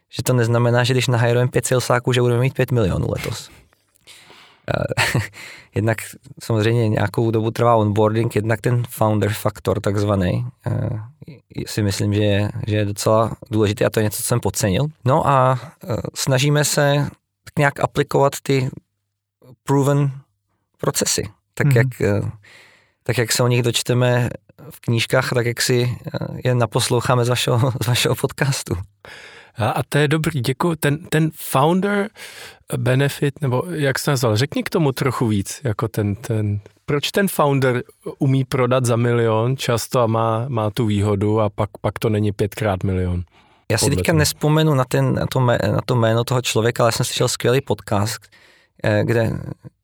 že 0.08 0.22
to 0.22 0.32
neznamená, 0.32 0.84
že 0.84 0.94
když 0.94 1.06
nahajrujeme 1.06 1.50
pět 1.50 1.66
salesáků, 1.66 2.12
že 2.12 2.20
budeme 2.20 2.40
mít 2.40 2.54
pět 2.54 2.70
milionů 2.70 3.06
letos. 3.10 3.50
Eh, 4.68 5.20
jednak 5.74 5.98
samozřejmě 6.42 6.88
nějakou 6.88 7.30
dobu 7.30 7.50
trvá 7.50 7.76
onboarding, 7.76 8.36
jednak 8.36 8.60
ten 8.60 8.82
founder 8.88 9.32
faktor 9.32 9.80
takzvaný, 9.80 10.46
eh, 10.66 10.90
si 11.66 11.82
myslím, 11.82 12.14
že 12.14 12.22
je, 12.22 12.50
že 12.66 12.76
je 12.76 12.84
docela 12.84 13.36
důležitý 13.50 13.84
a 13.84 13.90
to 13.90 14.00
je 14.00 14.04
něco, 14.04 14.16
co 14.16 14.22
jsem 14.22 14.40
podcenil. 14.40 14.86
No 15.04 15.28
a 15.28 15.60
eh, 15.84 15.96
snažíme 16.14 16.64
se 16.64 17.08
tak 17.44 17.58
nějak 17.58 17.80
aplikovat 17.80 18.32
ty 18.42 18.68
proven 19.62 20.10
procesy, 20.78 21.28
tak, 21.54 21.66
mm-hmm. 21.66 21.76
jak, 21.76 22.22
tak 23.02 23.18
jak 23.18 23.32
se 23.32 23.42
o 23.42 23.48
nich 23.48 23.62
dočteme 23.62 24.28
v 24.70 24.80
knížkách, 24.80 25.30
tak 25.34 25.46
jak 25.46 25.62
si 25.62 25.98
je 26.44 26.54
naposloucháme 26.54 27.24
z 27.24 27.28
vašeho, 27.28 27.72
z 27.82 27.86
vašeho 27.86 28.14
podcastu. 28.14 28.74
A, 29.58 29.70
a 29.70 29.82
to 29.82 29.98
je 29.98 30.08
dobrý, 30.08 30.40
děkuji. 30.40 30.76
Ten, 30.76 30.98
ten 30.98 31.30
founder 31.34 32.08
benefit, 32.76 33.40
nebo 33.40 33.62
jak 33.70 33.98
se 33.98 34.10
nazval, 34.10 34.36
řekni 34.36 34.62
k 34.62 34.70
tomu 34.70 34.92
trochu 34.92 35.26
víc, 35.26 35.60
jako 35.64 35.88
ten, 35.88 36.14
ten, 36.14 36.60
proč 36.86 37.10
ten 37.10 37.28
founder 37.28 37.82
umí 38.18 38.44
prodat 38.44 38.84
za 38.84 38.96
milion 38.96 39.56
často 39.56 40.00
a 40.00 40.06
má, 40.06 40.44
má 40.48 40.70
tu 40.70 40.86
výhodu 40.86 41.40
a 41.40 41.50
pak, 41.50 41.70
pak 41.80 41.98
to 41.98 42.08
není 42.08 42.32
pětkrát 42.32 42.84
milion? 42.84 43.22
Já 43.70 43.78
si 43.78 43.90
teďka 43.90 44.12
nespomenu 44.12 44.74
na, 44.74 44.84
ten, 44.84 45.14
na, 45.14 45.26
to, 45.26 45.40
na 45.40 45.80
to 45.86 45.94
jméno 45.94 46.24
toho 46.24 46.42
člověka, 46.42 46.82
ale 46.82 46.92
jsem 46.92 47.06
slyšel 47.06 47.28
skvělý 47.28 47.60
podcast, 47.60 48.26
eh, 48.84 49.02
kde 49.04 49.32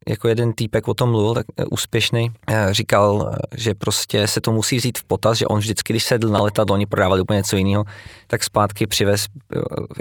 jako 0.09 0.29
jeden 0.29 0.53
týpek 0.53 0.89
o 0.89 0.95
tom 0.95 1.11
mluvil, 1.11 1.35
tak 1.35 1.47
eh, 1.57 1.65
úspěšný, 1.65 2.31
eh, 2.49 2.69
říkal, 2.71 3.37
že 3.55 3.75
prostě 3.75 4.27
se 4.27 4.41
to 4.41 4.53
musí 4.53 4.77
vzít 4.77 4.99
v 4.99 5.05
potaz, 5.05 5.39
že 5.39 5.47
on 5.47 5.59
vždycky, 5.59 5.93
když 5.93 6.05
sedl 6.05 6.29
na 6.29 6.43
letadlo, 6.43 6.75
oni 6.75 6.87
prodávali 6.87 7.21
úplně 7.21 7.37
něco 7.37 7.57
jiného, 7.57 7.85
tak 8.27 8.45
zpátky 8.45 8.87
přivez 8.87 9.27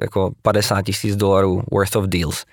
jako 0.01 0.31
50 0.41 0.81
tisíc 0.81 1.15
dolarů 1.15 1.63
worth 1.72 1.96
of 1.96 2.05
deals. 2.05 2.46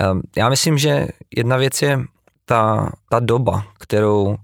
Ehm, 0.00 0.20
já 0.36 0.48
myslím, 0.48 0.78
že 0.78 1.08
jedna 1.36 1.56
věc 1.56 1.82
je 1.82 2.00
ta, 2.44 2.92
ta 3.10 3.20
doba, 3.20 3.66
kterou 3.78 4.36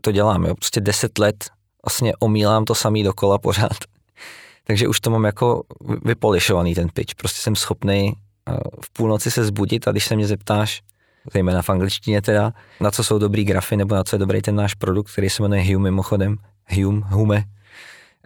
to 0.00 0.12
dělám. 0.12 0.44
Jo. 0.44 0.54
Prostě 0.54 0.80
10 0.80 1.18
let 1.18 1.50
vlastně 1.84 2.12
omílám 2.18 2.64
to 2.64 2.74
samý 2.74 3.02
dokola 3.02 3.38
pořád. 3.38 3.78
Takže 4.64 4.88
už 4.88 5.00
to 5.00 5.10
mám 5.10 5.24
jako 5.24 5.62
vypolišovaný 6.04 6.74
ten 6.74 6.88
pitch. 6.88 7.14
Prostě 7.14 7.40
jsem 7.40 7.56
schopný 7.56 8.12
eh, 8.48 8.52
v 8.84 8.92
půlnoci 8.92 9.30
se 9.30 9.44
zbudit 9.44 9.88
a 9.88 9.90
když 9.90 10.04
se 10.04 10.16
mě 10.16 10.26
zeptáš, 10.26 10.82
zejména 11.32 11.62
v 11.62 11.70
angličtině 11.70 12.22
teda, 12.22 12.52
na 12.80 12.90
co 12.90 13.04
jsou 13.04 13.18
dobrý 13.18 13.44
grafy 13.44 13.76
nebo 13.76 13.94
na 13.94 14.04
co 14.04 14.16
je 14.16 14.18
dobrý 14.20 14.42
ten 14.42 14.56
náš 14.56 14.74
produkt, 14.74 15.12
který 15.12 15.30
se 15.30 15.42
jmenuje 15.42 15.74
Hume 15.74 15.90
mimochodem, 15.90 16.36
Hume, 16.76 17.02
Hume, 17.08 17.44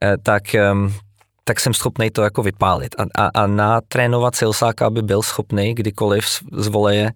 eh, 0.02 0.16
tak 0.22 0.54
ehm, 0.54 0.94
tak 1.44 1.60
jsem 1.60 1.74
schopný 1.74 2.10
to 2.10 2.22
jako 2.22 2.42
vypálit. 2.42 2.94
A, 2.98 3.22
a, 3.22 3.30
a 3.42 3.46
natrénovat 3.46 4.34
salesáka, 4.34 4.86
aby 4.86 5.02
byl 5.02 5.22
schopný 5.22 5.74
kdykoliv 5.74 6.24
z 6.52 6.66
voleje 6.66 7.12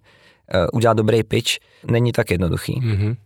uh, 0.55 0.67
udělat 0.73 0.97
dobrý 0.97 1.23
pitch, 1.23 1.51
není 1.91 2.13
tak 2.13 2.31
jednoduchý. 2.31 2.81
Mm-hmm. 2.81 3.17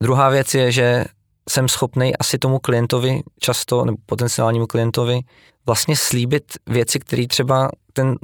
Druhá 0.00 0.28
věc 0.28 0.54
je, 0.54 0.72
že 0.72 1.04
jsem 1.48 1.68
schopný 1.68 2.16
asi 2.16 2.38
tomu 2.38 2.58
klientovi 2.58 3.20
často, 3.38 3.84
nebo 3.84 3.98
potenciálnímu 4.06 4.66
klientovi, 4.66 5.20
vlastně 5.66 5.96
slíbit 5.96 6.44
věci, 6.66 6.98
které 6.98 7.26
třeba 7.26 7.70
ten 7.92 8.16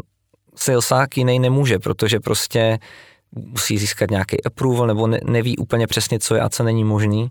salesák 0.58 1.16
jiný 1.16 1.38
nemůže, 1.38 1.78
protože 1.78 2.20
prostě 2.20 2.78
musí 3.32 3.78
získat 3.78 4.10
nějaký 4.10 4.44
approval 4.44 4.86
nebo 4.86 5.06
ne, 5.06 5.20
neví 5.24 5.56
úplně 5.56 5.86
přesně, 5.86 6.18
co 6.18 6.34
je 6.34 6.40
a 6.40 6.48
co 6.48 6.62
není 6.62 6.84
možný. 6.84 7.28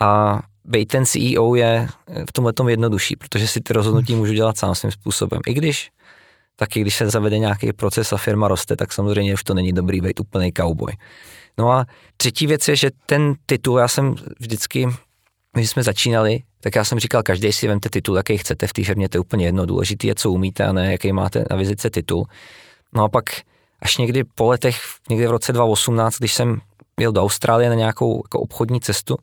A 0.00 0.40
být 0.64 0.86
ten 0.86 1.06
CEO 1.06 1.54
je 1.54 1.88
v 2.28 2.32
tomhle 2.32 2.52
tom 2.52 2.68
jednodušší, 2.68 3.16
protože 3.16 3.48
si 3.48 3.60
ty 3.60 3.72
rozhodnutí 3.72 4.14
můžu 4.14 4.32
dělat 4.32 4.58
sám 4.58 4.74
svým 4.74 4.92
způsobem. 4.92 5.40
I 5.46 5.54
když 5.54 5.90
taky 6.56 6.80
když 6.80 6.96
se 6.96 7.10
zavede 7.10 7.38
nějaký 7.38 7.72
proces 7.72 8.12
a 8.12 8.16
firma 8.16 8.48
roste, 8.48 8.76
tak 8.76 8.92
samozřejmě 8.92 9.34
už 9.34 9.44
to 9.44 9.54
není 9.54 9.72
dobrý 9.72 10.00
být 10.00 10.20
úplný 10.20 10.52
cowboy. 10.52 10.92
No 11.58 11.70
a 11.70 11.86
třetí 12.16 12.46
věc 12.46 12.68
je, 12.68 12.76
že 12.76 12.90
ten 13.06 13.34
titul, 13.46 13.78
já 13.78 13.88
jsem 13.88 14.14
vždycky, 14.40 14.88
když 15.52 15.70
jsme 15.70 15.82
začínali, 15.82 16.42
tak 16.60 16.76
já 16.76 16.84
jsem 16.84 16.98
říkal, 16.98 17.22
každý 17.22 17.52
si 17.52 17.68
vemte 17.68 17.88
titul, 17.88 18.16
jaký 18.16 18.38
chcete 18.38 18.66
v 18.66 18.72
té 18.72 18.84
firmě, 18.84 19.08
to 19.08 19.16
je 19.16 19.20
úplně 19.20 19.46
jedno, 19.46 19.66
důležitý 19.66 20.06
je, 20.06 20.14
co 20.14 20.30
umíte 20.30 20.64
a 20.64 20.72
ne, 20.72 20.92
jaký 20.92 21.12
máte 21.12 21.44
na 21.50 21.56
vizice 21.56 21.90
titul. 21.90 22.26
No 22.92 23.04
a 23.04 23.08
pak 23.08 23.24
až 23.82 23.96
někdy 23.96 24.24
po 24.24 24.46
letech, 24.46 24.80
někdy 25.10 25.26
v 25.26 25.30
roce 25.30 25.52
2018, 25.52 26.18
když 26.18 26.34
jsem 26.34 26.60
jel 27.00 27.12
do 27.12 27.22
Austrálie 27.22 27.68
na 27.68 27.74
nějakou 27.74 28.22
jako 28.24 28.40
obchodní 28.40 28.80
cestu, 28.80 29.16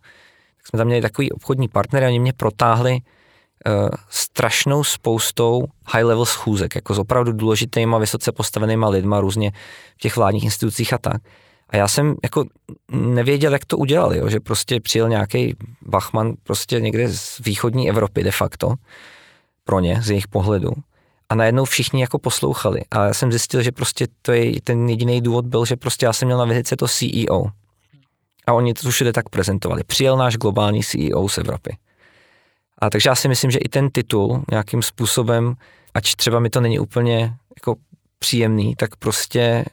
jsme 0.64 0.78
tam 0.78 0.88
měli 0.88 1.02
takový 1.02 1.32
obchodní 1.32 1.68
partnery 1.68 2.06
a 2.06 2.10
oni 2.10 2.20
mě 2.20 2.34
protáhli 2.34 2.92
uh, 2.92 3.90
strašnou 4.10 4.84
spoustou 4.84 5.64
high-level 5.88 6.26
schůzek, 6.26 6.76
jako 6.76 6.94
s 6.94 7.00
opravdu 7.00 7.32
důležitýma, 7.32 7.98
vysoce 7.98 8.32
postavenýma 8.32 8.90
lidma, 8.90 9.20
různě 9.20 9.52
v 9.96 9.98
těch 9.98 10.18
vládních 10.18 10.44
institucích 10.44 10.94
a 10.94 10.98
tak. 10.98 11.22
A 11.70 11.78
já 11.78 11.88
jsem 11.88 12.16
jako 12.24 12.46
nevěděl, 12.92 13.54
jak 13.54 13.66
to 13.66 13.78
udělali, 13.78 14.18
jo, 14.18 14.30
že 14.30 14.40
prostě 14.40 14.80
přijel 14.80 15.10
nějaký 15.10 15.56
Bachman 15.82 16.34
prostě 16.44 16.82
někde 16.82 17.10
z 17.14 17.40
východní 17.40 17.90
Evropy 17.90 18.24
de 18.24 18.32
facto 18.32 18.74
pro 19.64 19.80
ně, 19.80 20.02
z 20.02 20.10
jejich 20.10 20.28
pohledu. 20.28 20.72
A 21.30 21.36
najednou 21.36 21.66
všichni 21.66 22.02
jako 22.02 22.20
poslouchali. 22.20 22.82
A 22.92 23.06
já 23.06 23.14
jsem 23.14 23.32
zjistil, 23.32 23.62
že 23.62 23.72
prostě 23.72 24.08
to 24.22 24.32
je 24.32 24.62
ten 24.62 24.90
jediný 24.90 25.22
důvod 25.22 25.46
byl, 25.46 25.66
že 25.66 25.76
prostě 25.76 26.06
já 26.06 26.14
jsem 26.14 26.28
měl 26.28 26.38
na 26.38 26.46
vizitce 26.46 26.76
to 26.76 26.88
CEO. 26.88 27.46
A 28.48 28.54
oni 28.54 28.74
to 28.74 28.90
všude 28.90 29.14
tak 29.14 29.30
prezentovali. 29.30 29.84
Přijel 29.84 30.18
náš 30.18 30.38
globální 30.38 30.84
CEO 30.84 31.30
z 31.30 31.38
Evropy. 31.38 31.78
A 32.78 32.90
takže 32.90 33.10
já 33.10 33.16
si 33.16 33.28
myslím, 33.28 33.52
že 33.52 33.60
i 33.60 33.70
ten 33.70 33.90
titul 33.90 34.44
nějakým 34.52 34.82
způsobem, 34.82 35.56
ať 35.94 36.16
třeba 36.16 36.40
mi 36.40 36.50
to 36.50 36.62
není 36.62 36.80
úplně 36.80 37.34
jako 37.58 37.76
příjemný, 38.20 38.76
tak 38.76 38.96
prostě 38.96 39.66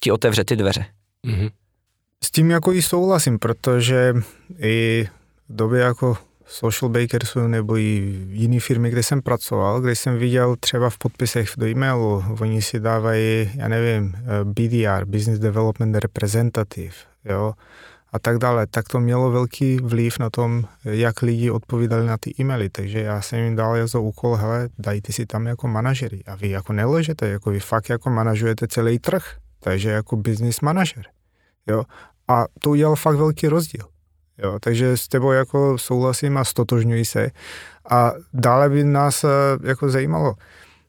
ti 0.00 0.12
otevře 0.12 0.44
ty 0.44 0.56
dveře. 0.56 0.86
Mm-hmm. 1.24 1.50
S 2.24 2.30
tím 2.30 2.50
jako 2.50 2.72
i 2.72 2.82
souhlasím, 2.82 3.38
protože 3.38 4.14
i 4.58 5.08
v 5.48 5.56
době 5.56 5.80
jako 5.80 6.16
Social 6.46 6.88
Bakersu 6.88 7.48
nebo 7.48 7.76
i 7.76 8.18
jiné 8.28 8.60
firmy, 8.60 8.90
kde 8.90 9.02
jsem 9.02 9.22
pracoval, 9.22 9.80
kde 9.80 9.96
jsem 9.96 10.18
viděl 10.18 10.56
třeba 10.60 10.90
v 10.90 10.98
podpisech 10.98 11.48
do 11.56 11.66
e-mailu, 11.66 12.24
oni 12.40 12.62
si 12.62 12.80
dávají, 12.80 13.50
já 13.54 13.68
nevím, 13.68 14.14
eh, 14.16 14.44
BDR, 14.44 15.04
Business 15.04 15.40
Development 15.40 15.96
Representative, 15.96 16.94
jo, 17.24 17.54
a 18.12 18.18
tak 18.18 18.38
dále, 18.38 18.66
tak 18.66 18.88
to 18.88 19.00
mělo 19.00 19.30
velký 19.30 19.76
vliv 19.76 20.18
na 20.18 20.30
tom, 20.30 20.64
jak 20.84 21.22
lidi 21.22 21.50
odpovídali 21.50 22.06
na 22.06 22.16
ty 22.16 22.34
e-maily, 22.40 22.70
takže 22.70 23.00
já 23.00 23.22
jsem 23.22 23.38
jim 23.38 23.56
dal 23.56 23.76
jako 23.76 24.02
úkol, 24.02 24.34
hele, 24.34 24.68
dajte 24.78 25.12
si 25.12 25.26
tam 25.26 25.46
jako 25.46 25.68
manažery. 25.68 26.24
A 26.26 26.34
vy 26.34 26.48
jako 26.48 26.72
neležete, 26.72 27.28
jako 27.28 27.50
vy 27.50 27.60
fakt 27.60 27.88
jako 27.88 28.10
manažujete 28.10 28.68
celý 28.68 28.98
trh, 28.98 29.24
takže 29.60 29.90
jako 29.90 30.16
business 30.16 30.60
manažer, 30.60 31.04
jo, 31.66 31.84
a 32.28 32.44
to 32.58 32.70
udělal 32.70 32.96
fakt 32.96 33.16
velký 33.16 33.48
rozdíl. 33.48 33.88
Jo, 34.38 34.58
takže 34.60 34.96
s 34.96 35.08
tebou 35.08 35.32
jako 35.32 35.78
souhlasím 35.78 36.38
a 36.38 36.44
stotožňuji 36.44 37.04
se. 37.04 37.30
A 37.90 38.12
dále 38.32 38.70
by 38.70 38.84
nás 38.84 39.24
eh, 39.24 39.28
jako 39.62 39.88
zajímalo, 39.88 40.34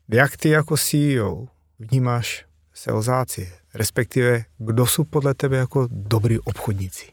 jak 0.09 0.37
ty 0.37 0.49
jako 0.49 0.77
CEO 0.77 1.47
vnímáš 1.79 2.45
salesáci, 2.73 3.51
respektive 3.73 4.43
kdo 4.57 4.85
jsou 4.85 5.03
podle 5.03 5.33
tebe 5.33 5.57
jako 5.57 5.87
dobrý 5.91 6.39
obchodníci? 6.39 7.05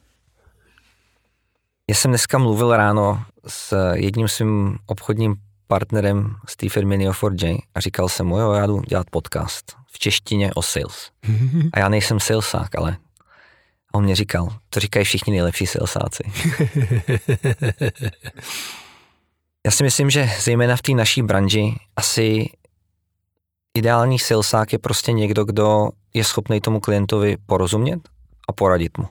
Já 1.90 1.94
jsem 1.94 2.10
dneska 2.10 2.38
mluvil 2.38 2.76
ráno 2.76 3.24
s 3.46 3.92
jedním 3.94 4.28
svým 4.28 4.78
obchodním 4.86 5.36
partnerem 5.66 6.34
z 6.48 6.56
té 6.56 6.68
firmy 6.68 6.98
Neo4j 6.98 7.58
a 7.74 7.80
říkal 7.80 8.08
jsem 8.08 8.26
mu, 8.26 8.38
jo, 8.38 8.52
já 8.52 8.66
jdu 8.66 8.80
dělat 8.80 9.10
podcast 9.10 9.76
v 9.86 9.98
češtině 9.98 10.54
o 10.54 10.62
sales. 10.62 11.10
A 11.72 11.78
já 11.78 11.88
nejsem 11.88 12.20
salesák, 12.20 12.74
ale 12.74 12.96
a 13.92 13.98
on 13.98 14.04
mě 14.04 14.16
říkal, 14.16 14.48
to 14.70 14.80
říkají 14.80 15.04
všichni 15.04 15.32
nejlepší 15.32 15.66
salesáci. 15.66 16.22
Já 19.66 19.70
si 19.70 19.84
myslím, 19.84 20.10
že 20.10 20.30
zejména 20.40 20.76
v 20.76 20.82
té 20.82 20.92
naší 20.92 21.22
branži 21.22 21.74
asi 21.96 22.50
ideální 23.74 24.18
salesák 24.18 24.72
je 24.72 24.78
prostě 24.78 25.12
někdo, 25.12 25.44
kdo 25.44 25.88
je 26.14 26.24
schopný 26.24 26.60
tomu 26.60 26.80
klientovi 26.80 27.36
porozumět 27.46 28.00
a 28.48 28.52
poradit 28.52 28.98
mu. 28.98 29.08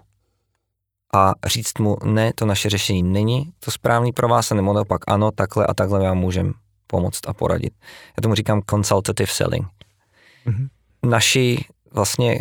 A 1.16 1.34
říct 1.46 1.80
mu, 1.80 1.98
ne, 2.04 2.34
to 2.36 2.46
naše 2.46 2.70
řešení 2.70 3.04
není 3.04 3.54
to 3.60 3.72
správný 3.72 4.12
pro 4.12 4.28
vás, 4.28 4.52
a 4.52 4.56
nebo 4.56 4.74
naopak 4.74 5.02
ano, 5.08 5.32
takhle 5.32 5.66
a 5.66 5.74
takhle 5.74 6.00
vám 6.00 6.18
můžem 6.18 6.54
pomoct 6.88 7.28
a 7.28 7.34
poradit. 7.34 7.74
Já 8.18 8.22
tomu 8.22 8.36
říkám 8.36 8.62
consultative 8.70 9.32
selling. 9.32 9.68
Mm-hmm. 10.46 10.68
Naši 11.06 11.66
vlastně 11.92 12.40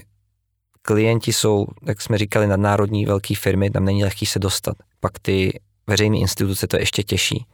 klienti 0.82 1.32
jsou, 1.32 1.66
jak 1.86 2.00
jsme 2.00 2.18
říkali, 2.18 2.46
nadnárodní 2.46 3.06
velké 3.06 3.34
firmy, 3.34 3.70
tam 3.70 3.84
není 3.84 4.04
lehký 4.04 4.26
se 4.26 4.38
dostat. 4.38 4.76
Pak 5.00 5.18
ty 5.18 5.60
veřejné 5.86 6.18
instituce 6.18 6.66
to 6.66 6.76
je 6.76 6.82
ještě 6.82 7.02
těžší. 7.02 7.46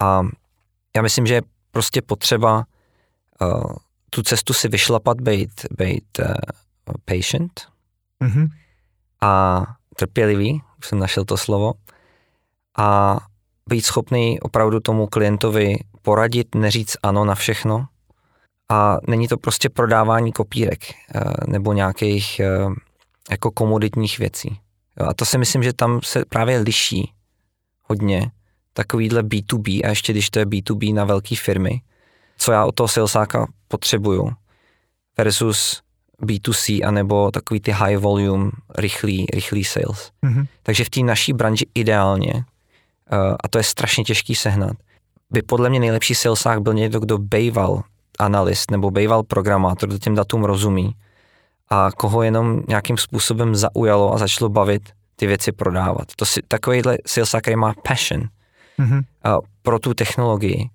A 0.00 0.22
já 0.96 1.02
myslím, 1.02 1.26
že 1.26 1.34
je 1.34 1.42
prostě 1.70 2.02
potřeba 2.02 2.64
uh, 3.40 3.76
tu 4.10 4.22
cestu 4.22 4.52
si 4.52 4.68
vyšlapat, 4.68 5.20
být, 5.20 5.66
být 5.78 6.18
uh, 6.18 6.34
patient 7.04 7.68
mm-hmm. 8.20 8.48
a 9.20 9.62
trpělivý, 9.96 10.62
už 10.78 10.86
jsem 10.86 10.98
našel 10.98 11.24
to 11.24 11.36
slovo, 11.36 11.72
a 12.78 13.18
být 13.68 13.84
schopný 13.84 14.40
opravdu 14.40 14.80
tomu 14.80 15.06
klientovi 15.06 15.76
poradit, 16.02 16.54
neříct 16.54 16.96
ano 17.02 17.24
na 17.24 17.34
všechno, 17.34 17.86
a 18.68 18.98
není 19.08 19.28
to 19.28 19.36
prostě 19.36 19.68
prodávání 19.68 20.32
kopírek 20.32 20.90
eh, 20.90 21.20
nebo 21.46 21.72
nějakých 21.72 22.40
eh, 22.40 22.46
jako 23.30 23.50
komoditních 23.50 24.18
věcí. 24.18 24.60
A 24.96 25.14
to 25.14 25.24
si 25.24 25.38
myslím, 25.38 25.62
že 25.62 25.72
tam 25.72 26.00
se 26.02 26.24
právě 26.28 26.58
liší 26.58 27.12
hodně 27.82 28.30
takovýhle 28.72 29.22
B2B 29.22 29.80
a 29.84 29.88
ještě 29.88 30.12
když 30.12 30.30
to 30.30 30.38
je 30.38 30.46
B2B 30.46 30.94
na 30.94 31.04
velké 31.04 31.36
firmy, 31.36 31.80
co 32.38 32.52
já 32.52 32.64
od 32.64 32.72
toho 32.72 32.88
salesáka 32.88 33.46
potřebuju 33.68 34.30
versus 35.18 35.82
B2C 36.22 36.88
anebo 36.88 37.30
takový 37.30 37.60
ty 37.60 37.70
high 37.70 37.96
volume, 37.96 38.50
rychlý, 38.78 39.26
rychlý 39.34 39.64
sales. 39.64 40.10
Mm-hmm. 40.24 40.46
Takže 40.62 40.84
v 40.84 40.90
té 40.90 41.00
naší 41.00 41.32
branži 41.32 41.66
ideálně, 41.74 42.32
eh, 42.34 43.36
a 43.44 43.48
to 43.48 43.58
je 43.58 43.64
strašně 43.64 44.04
těžký 44.04 44.34
sehnat, 44.34 44.76
by 45.30 45.42
podle 45.42 45.70
mě 45.70 45.80
nejlepší 45.80 46.14
salesák 46.14 46.62
byl 46.62 46.74
někdo, 46.74 47.00
kdo 47.00 47.18
bejval 47.18 47.82
analyst 48.18 48.70
nebo 48.70 48.90
býval 48.90 49.22
programátor, 49.22 49.88
kdo 49.88 49.98
těm 49.98 50.14
datům 50.14 50.44
rozumí 50.44 50.94
a 51.68 51.90
koho 51.96 52.22
jenom 52.22 52.62
nějakým 52.68 52.98
způsobem 52.98 53.54
zaujalo 53.54 54.14
a 54.14 54.18
začalo 54.18 54.48
bavit 54.48 54.82
ty 55.16 55.26
věci 55.26 55.52
prodávat. 55.52 56.08
To 56.16 56.26
si, 56.26 56.40
takovýhle 56.48 56.98
sales, 57.06 57.34
který 57.40 57.56
má 57.56 57.74
passion 57.88 58.22
mm-hmm. 58.78 59.02
a 59.24 59.38
pro 59.62 59.78
tu 59.78 59.94
technologii, 59.94 60.70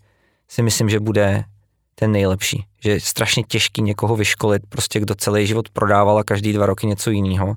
si 0.48 0.62
myslím, 0.62 0.90
že 0.90 1.00
bude 1.00 1.44
ten 1.96 2.12
nejlepší. 2.12 2.66
Že 2.84 2.92
je 2.92 3.00
strašně 3.00 3.44
těžký 3.44 3.82
někoho 3.82 4.16
vyškolit, 4.16 4.62
prostě 4.70 5.00
kdo 5.00 5.16
celý 5.16 5.48
život 5.48 5.70
prodával 5.70 6.18
a 6.18 6.24
každý 6.24 6.54
dva 6.54 6.66
roky 6.66 6.88
něco 6.88 7.12
jiného, 7.12 7.56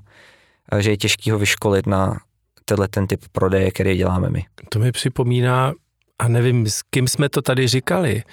že 0.79 0.89
je 0.89 0.97
těžký 0.97 1.31
ho 1.31 1.39
vyškolit 1.39 1.87
na 1.87 2.19
tenhle 2.65 2.87
ten 2.87 3.07
typ 3.07 3.25
prodeje, 3.31 3.71
který 3.71 3.97
děláme 3.97 4.29
my. 4.29 4.45
To 4.69 4.79
mi 4.79 4.91
připomíná, 4.91 5.73
a 6.19 6.27
nevím, 6.27 6.67
s 6.67 6.81
kým 6.81 7.07
jsme 7.07 7.29
to 7.29 7.41
tady 7.41 7.67
říkali, 7.67 8.23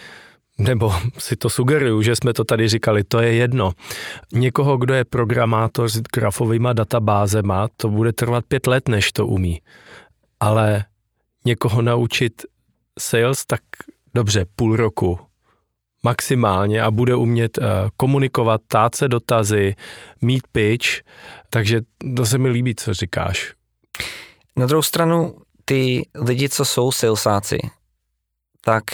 nebo 0.59 0.95
si 1.19 1.37
to 1.37 1.51
sugeruju, 1.51 2.03
že 2.03 2.17
jsme 2.17 2.33
to 2.33 2.45
tady 2.45 2.69
říkali, 2.69 3.05
to 3.05 3.21
je 3.21 3.35
jedno. 3.35 3.73
Někoho, 4.33 4.77
kdo 4.77 4.95
je 4.95 5.05
programátor 5.05 5.89
s 5.89 6.01
grafovými 6.15 6.69
databázema, 6.73 7.69
to 7.77 7.89
bude 7.89 8.13
trvat 8.13 8.45
pět 8.49 8.67
let, 8.67 8.89
než 8.89 9.13
to 9.13 9.27
umí. 9.27 9.61
Ale 10.41 10.85
někoho 11.45 11.83
naučit 11.83 12.43
sales, 12.99 13.47
tak 13.47 13.61
dobře, 14.15 14.47
půl 14.57 14.77
roku 14.77 15.19
maximálně 16.03 16.83
a 16.83 16.91
bude 16.91 17.15
umět 17.15 17.59
uh, 17.59 17.65
komunikovat, 17.97 18.61
tát 18.69 18.95
se 18.95 19.09
dotazy, 19.09 19.75
mít 20.23 20.43
pitch, 20.53 20.87
takže 21.51 21.81
to 22.17 22.27
se 22.27 22.39
mi 22.39 22.49
líbí, 22.49 22.75
co 22.75 22.95
říkáš. 22.95 23.55
Na 24.57 24.67
druhou 24.67 24.83
stranu, 24.83 25.37
ty 25.65 26.09
lidi, 26.15 26.49
co 26.49 26.65
jsou 26.65 26.93
salesáci, 26.93 27.59
tak 28.65 28.85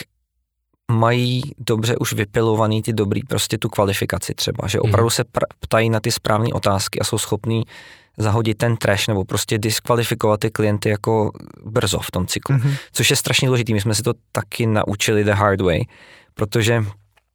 mají 0.92 1.42
dobře 1.58 1.96
už 1.96 2.12
vypilovaný 2.12 2.82
ty 2.82 2.92
dobrý, 2.92 3.22
prostě 3.22 3.58
tu 3.58 3.68
kvalifikaci 3.68 4.34
třeba, 4.34 4.68
že 4.68 4.80
opravdu 4.80 5.06
mhm. 5.06 5.10
se 5.10 5.22
pr- 5.22 5.46
ptají 5.60 5.90
na 5.90 6.00
ty 6.00 6.10
správné 6.10 6.48
otázky 6.52 7.00
a 7.00 7.04
jsou 7.04 7.18
schopní 7.18 7.62
zahodit 8.18 8.58
ten 8.58 8.76
trash 8.76 9.08
nebo 9.08 9.24
prostě 9.24 9.58
diskvalifikovat 9.58 10.40
ty 10.40 10.50
klienty 10.50 10.88
jako 10.88 11.30
brzo 11.64 11.98
v 11.98 12.10
tom 12.10 12.26
cyklu, 12.26 12.56
mm-hmm. 12.56 12.76
což 12.92 13.10
je 13.10 13.16
strašně 13.16 13.48
důležitý. 13.48 13.74
My 13.74 13.80
jsme 13.80 13.94
si 13.94 14.02
to 14.02 14.12
taky 14.32 14.66
naučili 14.66 15.24
the 15.24 15.30
hard 15.30 15.60
way, 15.60 15.80
protože 16.34 16.84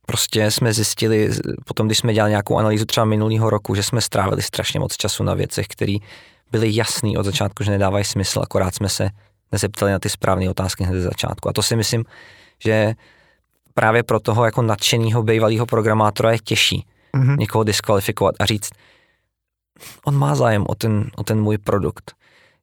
prostě 0.05 0.51
jsme 0.51 0.73
zjistili, 0.73 1.29
potom 1.65 1.87
když 1.87 1.97
jsme 1.97 2.13
dělali 2.13 2.29
nějakou 2.29 2.57
analýzu 2.57 2.85
třeba 2.85 3.05
minulého 3.05 3.49
roku, 3.49 3.75
že 3.75 3.83
jsme 3.83 4.01
strávili 4.01 4.41
strašně 4.41 4.79
moc 4.79 4.97
času 4.97 5.23
na 5.23 5.33
věcech, 5.33 5.67
které 5.67 5.95
byly 6.51 6.75
jasný 6.75 7.17
od 7.17 7.23
začátku, 7.23 7.63
že 7.63 7.71
nedávají 7.71 8.05
smysl, 8.05 8.39
akorát 8.43 8.75
jsme 8.75 8.89
se 8.89 9.09
nezeptali 9.51 9.91
na 9.91 9.99
ty 9.99 10.09
správné 10.09 10.49
otázky 10.49 10.83
hned 10.83 10.95
ze 10.95 11.01
začátku. 11.01 11.49
A 11.49 11.53
to 11.53 11.63
si 11.63 11.75
myslím, 11.75 12.05
že 12.59 12.93
právě 13.73 14.03
pro 14.03 14.19
toho 14.19 14.45
jako 14.45 14.61
nadšeného 14.61 15.23
bývalého 15.23 15.65
programátora 15.65 16.31
je 16.31 16.39
těžší 16.39 16.85
mm-hmm. 17.13 17.37
někoho 17.37 17.63
diskvalifikovat 17.63 18.35
a 18.39 18.45
říct, 18.45 18.69
on 20.05 20.17
má 20.17 20.35
zájem 20.35 20.65
o 20.67 20.75
ten, 20.75 21.09
o 21.15 21.23
ten 21.23 21.41
můj 21.41 21.57
produkt. 21.57 22.15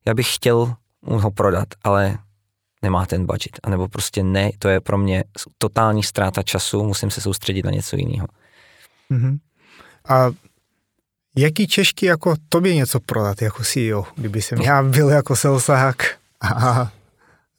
Já 0.07 0.14
bych 0.14 0.35
chtěl 0.35 0.75
mu 1.03 1.18
ho 1.18 1.31
prodat, 1.31 1.68
ale 1.85 2.18
nemá 2.83 3.07
ten 3.07 3.27
budget. 3.27 3.61
A 3.62 3.70
nebo 3.70 3.88
prostě 3.88 4.23
ne, 4.23 4.51
to 4.59 4.68
je 4.68 4.81
pro 4.81 4.99
mě 4.99 5.25
totální 5.59 6.03
ztráta 6.03 6.42
času, 6.42 6.85
musím 6.85 7.11
se 7.11 7.20
soustředit 7.20 7.64
na 7.64 7.70
něco 7.70 7.96
jiného. 7.96 8.27
Mm-hmm. 9.11 9.38
A 10.09 10.31
jaký 11.37 11.66
těžký 11.66 12.07
jako 12.07 12.35
tobě 12.49 12.75
něco 12.75 13.01
prodat 13.01 13.42
jako 13.42 13.62
CEO, 13.62 14.05
kdyby 14.16 14.42
jsem 14.42 14.61
já 14.61 14.83
byl 14.83 15.09
jako 15.09 15.37
salesák 15.37 15.96
a 16.40 16.90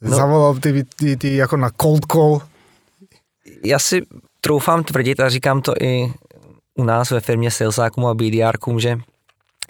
no. 0.02 0.16
zavolal 0.16 0.56
ty, 0.56 0.84
ty, 0.84 1.18
ty 1.18 1.36
jako 1.36 1.58
na 1.58 1.70
cold 1.82 2.06
call 2.12 2.42
já 3.64 3.80
si 3.80 4.02
troufám 4.42 4.84
tvrdit 4.84 5.20
a 5.20 5.30
říkám 5.30 5.62
to 5.62 5.74
i 5.82 6.14
u 6.76 6.84
nás 6.84 7.12
ve 7.12 7.20
firmě 7.20 7.52
salesákům 7.52 8.06
a 8.06 8.14
BDRkům, 8.14 8.80
že 8.80 8.98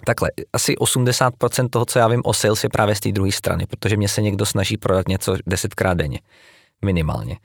takhle, 0.04 0.30
asi 0.52 0.74
80% 0.74 1.68
toho, 1.70 1.84
co 1.84 1.98
já 1.98 2.08
vím 2.08 2.22
o 2.24 2.34
sales, 2.34 2.64
je 2.64 2.70
právě 2.70 2.94
z 2.94 3.00
té 3.00 3.12
druhé 3.12 3.32
strany, 3.32 3.66
protože 3.66 3.96
mě 3.96 4.08
se 4.08 4.22
někdo 4.22 4.46
snaží 4.46 4.76
prodat 4.76 5.08
něco 5.08 5.36
desetkrát 5.46 5.98
denně, 5.98 6.20
minimálně. 6.84 7.38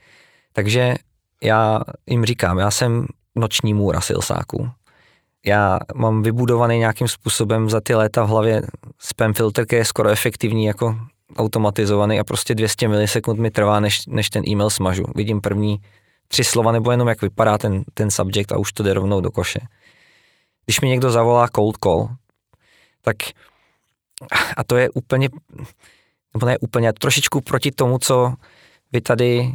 Takže 0.52 0.94
já 1.42 1.80
jim 2.06 2.24
říkám, 2.24 2.58
já 2.58 2.70
jsem 2.70 3.06
noční 3.36 3.74
můra 3.74 4.00
salesáků. 4.00 4.70
Já 5.46 5.78
mám 5.94 6.22
vybudovaný 6.22 6.78
nějakým 6.78 7.08
způsobem 7.08 7.70
za 7.70 7.80
ty 7.80 7.94
léta 7.94 8.24
v 8.24 8.28
hlavě 8.28 8.62
spam 8.98 9.32
filter, 9.32 9.66
který 9.66 9.80
je 9.80 9.84
skoro 9.84 10.08
efektivní 10.08 10.64
jako 10.64 10.96
automatizovaný 11.36 12.20
a 12.20 12.24
prostě 12.24 12.54
200 12.54 12.88
milisekund 12.88 13.40
mi 13.40 13.50
trvá, 13.50 13.80
než, 13.80 14.06
než 14.06 14.30
ten 14.30 14.42
e-mail 14.48 14.70
smažu. 14.70 15.04
Vidím 15.14 15.40
první 15.40 15.80
tři 16.28 16.44
slova 16.44 16.72
nebo 16.72 16.90
jenom 16.90 17.08
jak 17.08 17.22
vypadá 17.22 17.58
ten, 17.58 17.84
ten 17.94 18.10
subject 18.10 18.52
a 18.52 18.58
už 18.58 18.72
to 18.72 18.82
jde 18.82 18.94
rovnou 18.94 19.20
do 19.20 19.30
koše. 19.30 19.60
Když 20.64 20.80
mi 20.80 20.88
někdo 20.88 21.10
zavolá 21.10 21.48
cold 21.48 21.76
call, 21.76 22.08
tak 23.02 23.16
a 24.56 24.64
to 24.64 24.76
je 24.76 24.90
úplně, 24.90 25.28
nebo 26.34 26.46
ne 26.46 26.58
úplně, 26.58 26.92
trošičku 26.92 27.40
proti 27.40 27.70
tomu, 27.70 27.98
co 27.98 28.34
vy 28.92 29.00
tady 29.00 29.40
uh, 29.40 29.54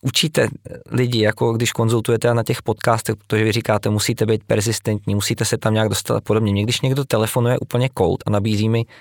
učíte 0.00 0.48
lidi, 0.90 1.22
jako 1.22 1.52
když 1.52 1.72
konzultujete 1.72 2.34
na 2.34 2.42
těch 2.42 2.62
podcastech, 2.62 3.16
protože 3.16 3.44
vy 3.44 3.52
říkáte, 3.52 3.90
musíte 3.90 4.26
být 4.26 4.44
persistentní, 4.44 5.14
musíte 5.14 5.44
se 5.44 5.58
tam 5.58 5.74
nějak 5.74 5.88
dostat 5.88 6.16
a 6.16 6.20
podobně. 6.20 6.52
Mě 6.52 6.62
když 6.62 6.80
někdo 6.80 7.04
telefonuje 7.04 7.58
úplně 7.58 7.88
cold 7.98 8.22
a 8.26 8.30
nabízí 8.30 8.68
mi 8.68 8.84
uh, 8.84 8.92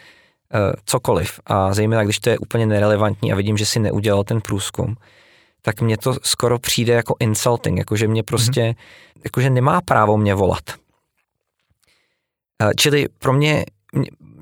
cokoliv, 0.85 1.39
a 1.45 1.73
zejména 1.73 2.03
když 2.03 2.19
to 2.19 2.29
je 2.29 2.37
úplně 2.37 2.65
nerelevantní 2.65 3.31
a 3.33 3.35
vidím, 3.35 3.57
že 3.57 3.65
si 3.65 3.79
neudělal 3.79 4.23
ten 4.23 4.41
průzkum, 4.41 4.95
tak 5.65 5.81
mně 5.81 5.97
to 5.97 6.15
skoro 6.23 6.59
přijde 6.59 6.93
jako 6.93 7.15
insulting, 7.19 7.77
jakože 7.77 8.07
mě 8.07 8.23
prostě, 8.23 8.61
mm-hmm. 8.61 9.21
jakože 9.23 9.49
nemá 9.49 9.81
právo 9.81 10.17
mě 10.17 10.35
volat. 10.35 10.63
Uh, 12.63 12.71
čili 12.77 13.05
pro 13.19 13.33
mě 13.33 13.65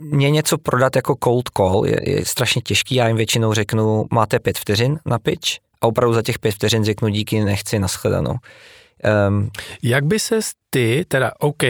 mě 0.02 0.30
něco 0.30 0.58
prodat 0.58 0.96
jako 0.96 1.16
cold 1.24 1.50
call 1.58 1.86
je, 1.86 2.10
je 2.10 2.26
strašně 2.26 2.62
těžký, 2.62 2.96
já 2.96 3.08
jim 3.08 3.18
většinou 3.18 3.54
řeknu, 3.54 4.06
máte 4.12 4.40
pět 4.40 4.58
vteřin 4.58 5.00
na 5.06 5.20
pitch 5.20 5.50
a 5.82 5.88
opravdu 5.88 6.14
za 6.14 6.22
těch 6.22 6.40
pět 6.40 6.52
vteřin 6.52 6.84
řeknu 6.84 7.10
díky, 7.10 7.44
nechci, 7.44 7.80
nashledanou. 7.80 8.36
Um, 9.28 9.50
Jak 9.84 10.06
by 10.06 10.20
se 10.20 10.40
ty, 10.70 11.06
teda 11.08 11.32
OK, 11.40 11.64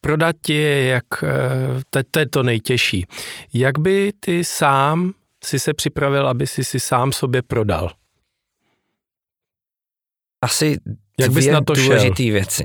prodat 0.00 0.36
je 0.48 0.84
jak, 0.84 1.04
eh, 1.22 1.28
to, 1.90 2.00
to 2.10 2.18
je 2.18 2.28
to 2.28 2.42
nejtěžší. 2.42 3.06
Jak 3.54 3.78
by 3.78 4.12
ty 4.20 4.44
sám 4.44 5.12
si 5.44 5.58
se 5.58 5.74
připravil, 5.74 6.28
aby 6.28 6.46
si 6.46 6.64
si 6.64 6.80
sám 6.80 7.12
sobě 7.12 7.42
prodal? 7.42 7.90
Asi 10.42 10.80
Jak 11.18 11.30
bys 11.30 11.46
na 11.46 11.60
to 11.60 11.74
důležité 11.74 12.22
věci. 12.22 12.64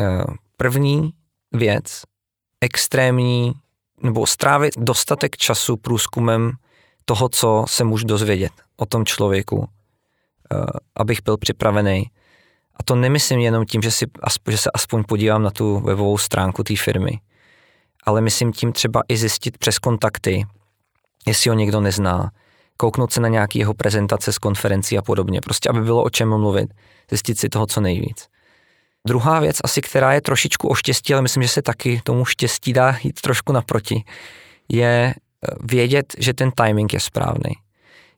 Eh, 0.00 0.24
první 0.56 1.12
věc, 1.52 2.02
extrémní 2.60 3.52
nebo 4.02 4.26
strávit 4.26 4.74
dostatek 4.78 5.36
času 5.36 5.76
průzkumem 5.76 6.52
toho, 7.04 7.28
co 7.28 7.64
se 7.68 7.84
můžu 7.84 8.06
dozvědět 8.06 8.52
o 8.76 8.86
tom 8.86 9.04
člověku, 9.04 9.68
eh, 10.52 10.56
abych 10.96 11.22
byl 11.24 11.36
připravený. 11.36 12.10
A 12.76 12.82
to 12.82 12.94
nemyslím 12.94 13.40
jenom 13.40 13.66
tím, 13.66 13.82
že, 13.82 13.90
si, 13.90 14.06
že 14.50 14.58
se 14.58 14.70
aspoň 14.74 15.04
podívám 15.04 15.42
na 15.42 15.50
tu 15.50 15.80
webovou 15.80 16.18
stránku 16.18 16.62
té 16.62 16.76
firmy, 16.76 17.20
ale 18.04 18.20
myslím 18.20 18.52
tím 18.52 18.72
třeba 18.72 19.02
i 19.08 19.16
zjistit 19.16 19.58
přes 19.58 19.78
kontakty, 19.78 20.46
jestli 21.26 21.50
ho 21.50 21.56
někdo 21.56 21.80
nezná, 21.80 22.30
kouknout 22.76 23.12
se 23.12 23.20
na 23.20 23.28
nějaký 23.28 23.58
jeho 23.58 23.74
prezentace 23.74 24.32
z 24.32 24.38
konferencí 24.38 24.98
a 24.98 25.02
podobně, 25.02 25.40
prostě 25.40 25.68
aby 25.68 25.80
bylo 25.80 26.02
o 26.02 26.10
čem 26.10 26.28
mluvit, 26.28 26.74
zjistit 27.10 27.38
si 27.38 27.48
toho 27.48 27.66
co 27.66 27.80
nejvíc. 27.80 28.28
Druhá 29.06 29.40
věc, 29.40 29.56
asi 29.64 29.80
která 29.80 30.12
je 30.12 30.20
trošičku 30.20 30.68
o 30.68 30.74
štěstí, 30.74 31.12
ale 31.12 31.22
myslím, 31.22 31.42
že 31.42 31.48
se 31.48 31.62
taky 31.62 32.00
tomu 32.04 32.24
štěstí 32.24 32.72
dá 32.72 32.96
jít 33.02 33.20
trošku 33.20 33.52
naproti, 33.52 34.04
je 34.68 35.14
eh, 35.14 35.54
vědět, 35.72 36.14
že 36.18 36.34
ten 36.34 36.50
timing 36.50 36.92
je 36.92 37.00
správný. 37.00 37.52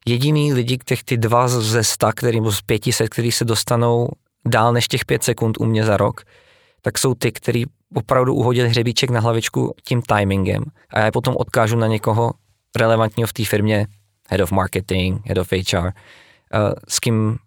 Jediný 0.07 0.53
lidi, 0.53 0.79
těch 0.85 1.05
ty 1.05 1.17
dva 1.17 1.49
ze 1.49 1.85
sta, 1.85 2.13
který, 2.13 2.41
z 2.51 2.61
pětiset, 2.61 3.09
který 3.09 3.33
se 3.33 3.45
dostanou 3.45 4.09
dál 4.45 4.73
než 4.73 4.89
těch 4.89 5.05
pět 5.05 5.25
sekund 5.25 5.61
u 5.61 5.65
mě 5.65 5.85
za 5.85 5.97
rok, 5.97 6.21
tak 6.83 6.99
jsou 6.99 7.15
ty, 7.15 7.33
který 7.33 7.65
opravdu 7.95 8.35
uhodili 8.35 8.69
hřebíček 8.69 9.11
na 9.11 9.21
hlavičku 9.21 9.75
tím 9.85 10.03
timingem 10.03 10.65
a 10.91 10.99
já 10.99 11.05
je 11.05 11.13
potom 11.13 11.35
odkážu 11.39 11.77
na 11.77 11.87
někoho 11.87 12.31
relevantního 12.77 13.27
v 13.27 13.33
té 13.33 13.45
firmě, 13.45 13.87
head 14.29 14.41
of 14.41 14.53
marketing, 14.53 15.21
head 15.27 15.39
of 15.39 15.53
HR, 15.53 15.87
eh, 15.87 15.93
s 16.89 17.01
kým 17.01 17.39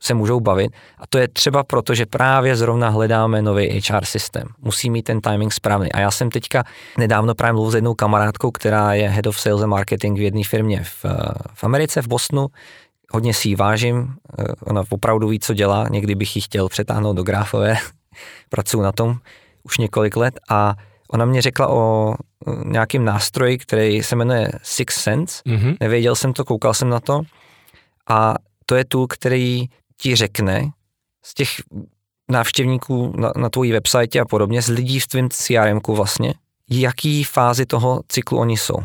se 0.00 0.14
můžou 0.14 0.40
bavit. 0.40 0.72
A 0.98 1.06
to 1.06 1.18
je 1.18 1.28
třeba 1.28 1.64
proto, 1.64 1.94
že 1.94 2.06
právě 2.06 2.56
zrovna 2.56 2.88
hledáme 2.88 3.42
nový 3.42 3.80
HR 3.80 4.04
systém. 4.04 4.48
Musí 4.58 4.90
mít 4.90 5.02
ten 5.02 5.20
timing 5.20 5.52
správný. 5.52 5.92
A 5.92 6.00
já 6.00 6.10
jsem 6.10 6.30
teďka 6.30 6.64
nedávno 6.98 7.34
právě 7.34 7.52
mluvil 7.52 7.70
s 7.70 7.74
jednou 7.74 7.94
kamarádkou, 7.94 8.50
která 8.50 8.94
je 8.94 9.08
head 9.08 9.26
of 9.26 9.40
sales 9.40 9.62
and 9.62 9.70
marketing 9.70 10.18
v 10.18 10.22
jedné 10.22 10.44
firmě 10.44 10.84
v, 10.84 11.04
v 11.54 11.64
Americe, 11.64 12.02
v 12.02 12.08
Bostonu. 12.08 12.46
Hodně 13.12 13.34
si 13.34 13.48
ji 13.48 13.54
vážím, 13.56 14.14
eh, 14.38 14.44
ona 14.64 14.82
opravdu 14.90 15.28
ví, 15.28 15.40
co 15.40 15.54
dělá, 15.54 15.86
někdy 15.90 16.14
bych 16.14 16.36
ji 16.36 16.42
chtěl 16.42 16.68
přetáhnout 16.68 17.16
do 17.16 17.22
gráfové, 17.22 17.76
pracuji 18.48 18.82
na 18.82 18.92
tom 18.92 19.16
už 19.62 19.78
několik 19.78 20.16
let 20.16 20.40
a 20.48 20.74
ona 21.08 21.24
mě 21.24 21.42
řekla 21.42 21.68
o 21.68 22.14
nějakém 22.64 23.04
nástroji, 23.04 23.58
který 23.58 24.02
se 24.02 24.16
jmenuje 24.16 24.50
Six 24.62 24.94
Sense, 25.02 25.42
mm-hmm. 25.46 25.76
nevěděl 25.80 26.16
jsem 26.16 26.32
to, 26.32 26.44
koukal 26.44 26.74
jsem 26.74 26.88
na 26.88 27.00
to 27.00 27.20
a 28.08 28.34
to 28.66 28.74
je 28.74 28.84
tool, 28.84 29.06
který 29.06 29.66
ti 29.96 30.16
řekne 30.16 30.70
z 31.24 31.34
těch 31.34 31.48
návštěvníků 32.30 33.12
na, 33.16 33.32
na 33.36 33.48
tvojí 33.48 33.72
website 33.72 34.16
a 34.16 34.24
podobně, 34.24 34.62
z 34.62 34.68
lidí 34.68 35.00
v 35.00 35.06
tvém 35.06 35.28
CRM 35.30 35.80
vlastně, 35.88 36.34
jaký 36.70 37.24
fázi 37.24 37.66
toho 37.66 38.02
cyklu 38.08 38.38
oni 38.38 38.56
jsou. 38.56 38.76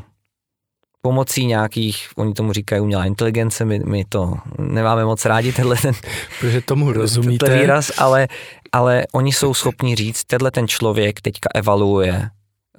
Pomocí 1.06 1.46
nějakých, 1.46 2.10
oni 2.16 2.34
tomu 2.34 2.54
říkají 2.54 2.82
umělá 2.82 3.06
inteligence, 3.06 3.66
my, 3.66 3.80
my 3.80 4.06
to 4.06 4.34
nemáme 4.60 5.06
moc 5.06 5.26
rádi, 5.26 5.54
tenhle 5.54 5.76
ten, 5.76 5.94
Protože 6.40 6.62
tomu 6.62 6.92
rozumíte. 6.92 7.60
výraz, 7.60 7.92
ale, 7.98 8.28
ale 8.72 9.04
oni 9.14 9.34
jsou 9.34 9.54
schopni 9.54 9.96
říct, 9.96 10.24
tenhle 10.24 10.52
ten 10.52 10.68
člověk 10.68 11.22
teďka 11.22 11.50
evaluuje 11.56 12.30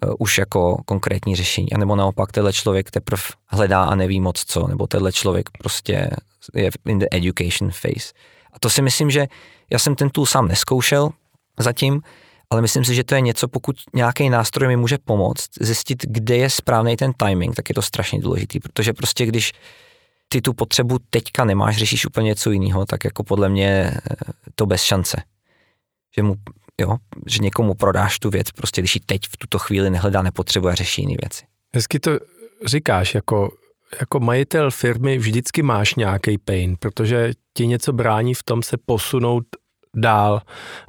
uh, 0.07 0.15
už 0.19 0.39
jako 0.39 0.83
konkrétní 0.85 1.37
řešení, 1.37 1.73
anebo 1.73 1.97
naopak 1.97 2.33
tenhle 2.33 2.53
člověk 2.53 2.91
teprve 2.91 3.23
hledá 3.47 3.85
a 3.85 3.95
neví 3.95 4.21
moc 4.21 4.45
co, 4.47 4.67
nebo 4.67 4.87
tenhle 4.87 5.13
člověk 5.13 5.51
prostě 5.59 6.11
je 6.55 6.71
in 6.87 6.99
the 6.99 7.07
education 7.11 7.71
phase. 7.71 8.13
A 8.53 8.59
to 8.59 8.71
si 8.71 8.83
myslím, 8.83 9.11
že 9.11 9.27
já 9.71 9.79
jsem 9.79 9.95
ten 9.95 10.11
tool 10.11 10.27
sám 10.27 10.49
neskoušel 10.49 11.11
zatím, 11.59 12.03
ale 12.55 12.63
myslím 12.63 12.85
si, 12.85 12.95
že 12.95 13.05
to 13.05 13.15
je 13.15 13.21
něco, 13.21 13.49
pokud 13.49 13.77
nějaký 13.95 14.31
nástroj 14.31 14.69
mi 14.69 14.77
může 14.77 14.99
pomoct 15.05 15.49
zjistit, 15.61 16.03
kde 16.09 16.37
je 16.37 16.51
správný 16.51 16.97
ten 16.97 17.13
timing, 17.13 17.55
tak 17.55 17.69
je 17.69 17.75
to 17.75 17.83
strašně 17.83 18.21
důležitý, 18.21 18.61
protože 18.61 18.93
prostě 18.93 19.27
když 19.27 19.53
ty 20.29 20.41
tu 20.41 20.53
potřebu 20.53 20.99
teďka 21.11 21.45
nemáš, 21.45 21.77
řešíš 21.77 22.07
úplně 22.07 22.27
něco 22.27 22.51
jiného, 22.51 22.87
tak 22.87 23.05
jako 23.05 23.25
podle 23.25 23.49
mě 23.49 23.69
eh, 23.69 24.01
to 24.55 24.67
bez 24.67 24.83
šance. 24.83 25.23
Že, 26.17 26.23
mu, 26.23 26.35
jo, 26.81 26.97
že 27.27 27.39
někomu 27.39 27.75
prodáš 27.75 28.19
tu 28.19 28.31
věc, 28.31 28.51
prostě 28.51 28.81
když 28.81 28.95
ji 28.95 29.01
teď 29.07 29.21
v 29.31 29.37
tuto 29.37 29.59
chvíli 29.59 29.91
nehledá, 29.91 30.23
nepotřebuje 30.23 30.73
a 30.73 30.75
řeší 30.75 31.03
jiné 31.03 31.15
věci. 31.23 31.45
Hezky 31.75 32.01
to 32.01 32.19
říkáš, 32.67 33.15
jako 33.15 33.51
jako 34.01 34.21
majitel 34.21 34.71
firmy 34.71 35.19
vždycky 35.19 35.63
máš 35.63 35.95
nějaký 35.95 36.39
pain, 36.39 36.77
protože 36.79 37.33
ti 37.55 37.67
něco 37.67 37.93
brání 37.93 38.35
v 38.35 38.43
tom 38.43 38.63
se 38.63 38.77
posunout 38.77 39.45
dál. 39.95 40.43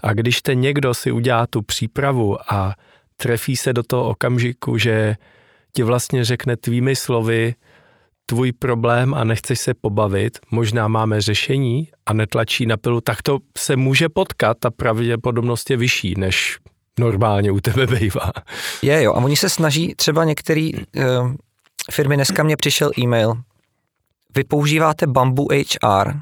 A 0.03 0.13
když 0.13 0.41
ten 0.41 0.59
někdo 0.59 0.93
si 0.93 1.11
udělá 1.11 1.47
tu 1.47 1.61
přípravu 1.61 2.37
a 2.53 2.75
trefí 3.17 3.55
se 3.55 3.73
do 3.73 3.83
toho 3.83 4.09
okamžiku, 4.09 4.77
že 4.77 5.15
ti 5.73 5.83
vlastně 5.83 6.25
řekne 6.25 6.57
tvými 6.57 6.95
slovy 6.95 7.55
tvůj 8.25 8.51
problém 8.51 9.13
a 9.13 9.23
nechceš 9.23 9.59
se 9.59 9.73
pobavit, 9.73 10.39
možná 10.51 10.87
máme 10.87 11.21
řešení 11.21 11.87
a 12.05 12.13
netlačí 12.13 12.65
na 12.65 12.77
pilu, 12.77 13.01
tak 13.01 13.21
to 13.21 13.39
se 13.57 13.75
může 13.75 14.09
potkat 14.09 14.65
a 14.65 14.71
pravděpodobnost 14.71 15.69
je 15.69 15.77
vyšší, 15.77 16.13
než 16.17 16.57
normálně 16.99 17.51
u 17.51 17.59
tebe 17.59 17.87
bývá. 17.87 18.31
Je 18.81 19.03
jo, 19.03 19.13
a 19.13 19.15
oni 19.15 19.35
se 19.35 19.49
snaží 19.49 19.95
třeba 19.95 20.23
některý, 20.23 20.73
uh, 20.73 20.83
firmy 21.91 22.15
dneska 22.15 22.43
mě 22.43 22.57
přišel 22.57 22.91
e-mail, 22.99 23.33
vy 24.35 24.43
používáte 24.43 25.07
Bamboo 25.07 25.47
HR, 25.51 26.13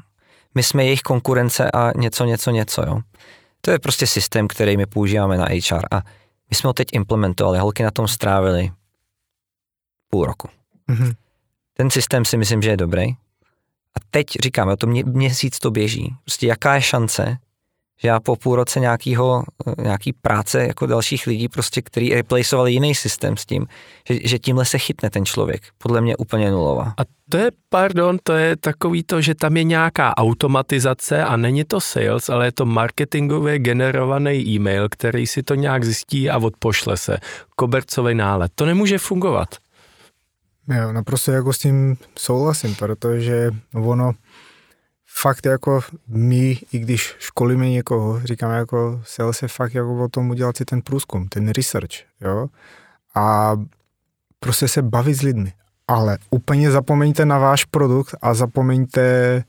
my 0.54 0.62
jsme 0.62 0.84
jejich 0.84 1.02
konkurence 1.02 1.70
a 1.70 1.92
něco, 1.96 2.24
něco, 2.24 2.50
něco, 2.50 2.82
jo. 2.82 3.00
To 3.60 3.70
je 3.70 3.78
prostě 3.78 4.06
systém, 4.06 4.48
který 4.48 4.76
my 4.76 4.86
používáme 4.86 5.36
na 5.36 5.44
HR 5.44 5.86
a 5.90 6.02
my 6.50 6.56
jsme 6.56 6.68
ho 6.68 6.72
teď 6.72 6.88
implementovali, 6.92 7.58
holky 7.58 7.82
na 7.82 7.90
tom 7.90 8.08
strávili 8.08 8.72
půl 10.10 10.26
roku. 10.26 10.48
Mm-hmm. 10.88 11.14
Ten 11.74 11.90
systém 11.90 12.24
si 12.24 12.36
myslím, 12.36 12.62
že 12.62 12.70
je 12.70 12.76
dobrý. 12.76 13.02
A 13.96 14.00
teď 14.10 14.26
říkáme, 14.42 14.72
o 14.72 14.76
to 14.76 14.86
mě, 14.86 15.04
měsíc 15.04 15.58
to 15.58 15.70
běží. 15.70 16.16
Prostě 16.24 16.46
jaká 16.46 16.74
je 16.74 16.82
šance, 16.82 17.38
že 18.00 18.08
já 18.08 18.20
po 18.20 18.36
půl 18.36 18.56
roce 18.56 18.80
nějakýho, 18.80 19.44
nějaký 19.82 20.12
práce 20.12 20.66
jako 20.66 20.86
dalších 20.86 21.26
lidí, 21.26 21.48
prostě, 21.48 21.82
který 21.82 22.14
replaceovali 22.14 22.72
jiný 22.72 22.94
systém 22.94 23.36
s 23.36 23.46
tím, 23.46 23.66
že, 24.08 24.18
že 24.24 24.38
tímhle 24.38 24.64
se 24.64 24.78
chytne 24.78 25.10
ten 25.10 25.24
člověk. 25.24 25.62
Podle 25.78 26.00
mě 26.00 26.16
úplně 26.16 26.50
nulová. 26.50 26.94
A 26.98 27.02
to 27.28 27.36
je, 27.36 27.50
pardon, 27.68 28.18
to 28.22 28.32
je 28.32 28.56
takový 28.56 29.02
to, 29.02 29.20
že 29.20 29.34
tam 29.34 29.56
je 29.56 29.64
nějaká 29.64 30.16
automatizace 30.16 31.24
a 31.24 31.36
není 31.36 31.64
to 31.64 31.80
sales, 31.80 32.28
ale 32.28 32.46
je 32.46 32.52
to 32.52 32.66
marketingově 32.66 33.58
generovaný 33.58 34.48
e-mail, 34.48 34.88
který 34.88 35.26
si 35.26 35.42
to 35.42 35.54
nějak 35.54 35.84
zjistí 35.84 36.30
a 36.30 36.38
odpošle 36.38 36.96
se. 36.96 37.18
Kobercový 37.56 38.14
nálet. 38.14 38.52
To 38.54 38.66
nemůže 38.66 38.98
fungovat. 38.98 39.48
Jo, 40.68 40.92
naprosto 40.92 41.32
jako 41.32 41.52
s 41.52 41.58
tím 41.58 41.96
souhlasím, 42.18 42.74
protože 42.74 43.50
ono 43.74 44.12
fakt 45.16 45.46
jako 45.46 45.80
my, 46.08 46.58
i 46.72 46.78
když 46.78 47.14
školíme 47.18 47.70
někoho, 47.70 48.20
říkáme 48.24 48.56
jako 48.56 49.00
sales 49.04 49.42
je 49.42 49.48
fakt 49.48 49.74
jako 49.74 50.04
o 50.04 50.08
tom 50.08 50.30
udělat 50.30 50.56
si 50.56 50.64
ten 50.64 50.82
průzkum, 50.82 51.28
ten 51.28 51.48
research, 51.48 51.94
jo, 52.20 52.48
a 53.14 53.56
prostě 54.40 54.68
se 54.68 54.82
bavit 54.82 55.14
s 55.14 55.22
lidmi. 55.22 55.52
Ale 55.88 56.18
úplně 56.30 56.70
zapomeňte 56.70 57.24
na 57.24 57.38
váš 57.38 57.64
produkt 57.64 58.14
a 58.22 58.34
zapomeňte 58.34 59.44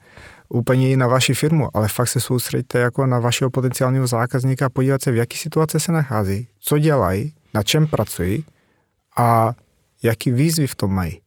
úplně 0.50 0.92
i 0.92 0.98
na 0.98 1.08
vaši 1.08 1.34
firmu, 1.34 1.70
ale 1.74 1.88
fakt 1.88 2.08
se 2.08 2.20
soustředíte 2.20 2.80
jako 2.80 3.06
na 3.06 3.20
vašeho 3.20 3.50
potenciálního 3.50 4.08
zákazníka 4.08 4.66
a 4.66 4.70
podívat 4.70 5.02
se, 5.02 5.12
v 5.12 5.16
jaký 5.16 5.38
situaci 5.38 5.80
se 5.80 5.92
nachází, 5.92 6.48
co 6.60 6.78
dělají, 6.78 7.34
na 7.54 7.64
čem 7.64 7.88
pracují 7.88 8.46
a 9.18 9.54
jaký 10.04 10.32
výzvy 10.32 10.68
v 10.68 10.76
tom 10.76 10.94
mají. 10.94 11.22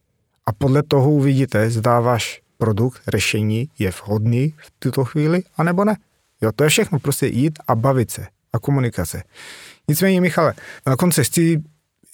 A 0.45 0.53
podle 0.53 0.83
toho 0.83 1.11
uvidíte, 1.11 1.69
zda 1.69 1.99
váš 1.99 2.41
produkt, 2.59 3.01
řešení 3.07 3.69
je 3.79 3.91
vhodný 3.91 4.53
v 4.57 4.71
tuto 4.79 5.05
chvíli, 5.05 5.43
anebo 5.57 5.85
ne. 5.85 5.97
Jo, 6.41 6.51
to 6.51 6.63
je 6.63 6.69
všechno, 6.69 6.99
prostě 6.99 7.27
jít 7.27 7.59
a 7.67 7.75
bavit 7.75 8.11
se 8.11 8.27
a 8.53 8.59
komunikace. 8.59 9.23
Nicméně, 9.87 10.21
Michale, 10.21 10.53
na 10.87 10.95
konci 10.95 11.23
chci 11.23 11.63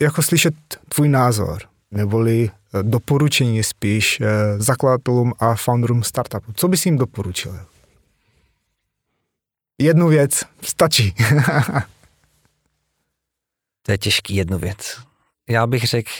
jako 0.01 0.21
slyšet 0.21 0.55
tvůj 0.89 1.09
názor, 1.09 1.61
neboli 1.91 2.49
eh, 2.49 2.83
doporučení 2.83 3.63
spíš 3.63 4.21
eh, 4.21 4.25
zakladatelům 4.57 5.33
a 5.39 5.55
founderům 5.55 6.03
startupu. 6.03 6.53
Co 6.53 6.67
bys 6.67 6.85
jim 6.85 6.97
doporučil? 6.97 7.59
Jednu 9.77 10.07
věc, 10.07 10.43
stačí. 10.61 11.15
to 13.81 13.91
je 13.91 13.97
těžký 13.97 14.35
jednu 14.35 14.57
věc. 14.57 14.97
Já 15.49 15.67
bych 15.67 15.83
řekl, 15.83 16.11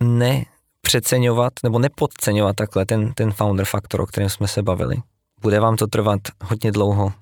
ne 0.00 0.44
přeceňovat 0.80 1.52
nebo 1.62 1.78
nepodceňovat 1.78 2.56
takhle 2.56 2.86
ten, 2.86 3.12
ten 3.12 3.32
founder 3.32 3.66
faktor, 3.66 4.00
o 4.00 4.06
kterém 4.06 4.30
jsme 4.30 4.48
se 4.48 4.62
bavili. 4.62 4.96
Bude 5.40 5.60
vám 5.60 5.76
to 5.76 5.86
trvat 5.86 6.20
hodně 6.44 6.72
dlouho, 6.72 7.12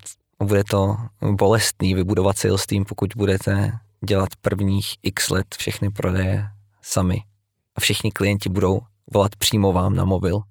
bude 0.43 0.63
to 0.63 0.97
bolestný 1.31 1.93
vybudovat 1.93 2.37
sales 2.37 2.65
team, 2.65 2.85
pokud 2.85 3.09
budete 3.15 3.71
dělat 4.05 4.29
prvních 4.41 4.95
x 5.03 5.29
let 5.29 5.47
všechny 5.57 5.89
prodeje 5.89 6.47
sami 6.81 7.23
a 7.75 7.79
všichni 7.79 8.11
klienti 8.11 8.49
budou 8.49 8.79
volat 9.13 9.35
přímo 9.35 9.73
vám 9.73 9.95
na 9.95 10.05
mobil, 10.05 10.41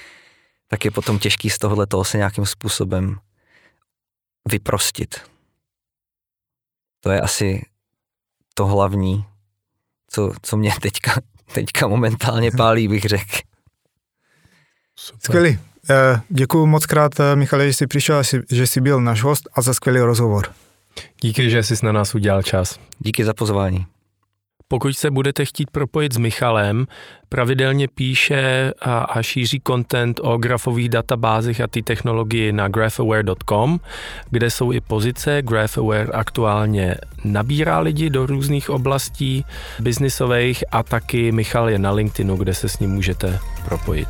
tak 0.68 0.84
je 0.84 0.90
potom 0.90 1.18
těžký 1.18 1.50
z 1.50 1.58
tohohle 1.58 1.86
toho 1.86 2.04
se 2.04 2.16
nějakým 2.16 2.46
způsobem 2.46 3.20
vyprostit. 4.48 5.20
To 7.00 7.10
je 7.10 7.20
asi 7.20 7.66
to 8.54 8.66
hlavní, 8.66 9.24
co, 10.10 10.32
co 10.42 10.56
mě 10.56 10.72
teďka 10.82 11.20
teďka 11.52 11.86
momentálně 11.88 12.50
pálí, 12.50 12.88
bych 12.88 13.04
řekl. 13.04 13.36
Skvělý. 15.18 15.58
Eh, 15.90 16.20
Děkuji 16.28 16.66
moc 16.66 16.86
krát, 16.86 17.20
eh, 17.20 17.36
Michale, 17.36 17.66
že 17.66 17.72
jsi 17.72 17.86
přišel, 17.86 18.22
že 18.50 18.66
jsi 18.66 18.80
byl 18.80 19.00
náš 19.00 19.22
host 19.22 19.48
a 19.52 19.62
za 19.62 19.74
skvělý 19.74 20.00
rozhovor. 20.00 20.52
Díky, 21.20 21.50
že 21.50 21.62
jsi 21.62 21.74
na 21.82 21.92
nás 21.92 22.14
udělal 22.14 22.42
čas. 22.42 22.78
Díky 22.98 23.24
za 23.24 23.34
pozvání. 23.34 23.86
Pokud 24.70 24.96
se 24.96 25.10
budete 25.10 25.44
chtít 25.44 25.70
propojit 25.70 26.12
s 26.12 26.16
Michalem, 26.16 26.86
pravidelně 27.28 27.88
píše 27.88 28.72
a, 28.80 28.98
a 28.98 29.22
šíří 29.22 29.62
content 29.66 30.20
o 30.22 30.38
grafových 30.38 30.88
databázích 30.88 31.60
a 31.60 31.66
ty 31.66 31.82
technologii 31.82 32.52
na 32.52 32.68
graphaware.com, 32.68 33.80
kde 34.30 34.50
jsou 34.50 34.72
i 34.72 34.80
pozice. 34.80 35.42
Graphaware 35.42 36.10
aktuálně 36.12 36.94
nabírá 37.24 37.78
lidi 37.78 38.10
do 38.10 38.26
různých 38.26 38.70
oblastí 38.70 39.44
biznisových 39.80 40.64
a 40.70 40.82
taky 40.82 41.32
Michal 41.32 41.70
je 41.70 41.78
na 41.78 41.90
LinkedInu, 41.90 42.36
kde 42.36 42.54
se 42.54 42.68
s 42.68 42.78
ním 42.78 42.90
můžete 42.90 43.38
propojit. 43.64 44.08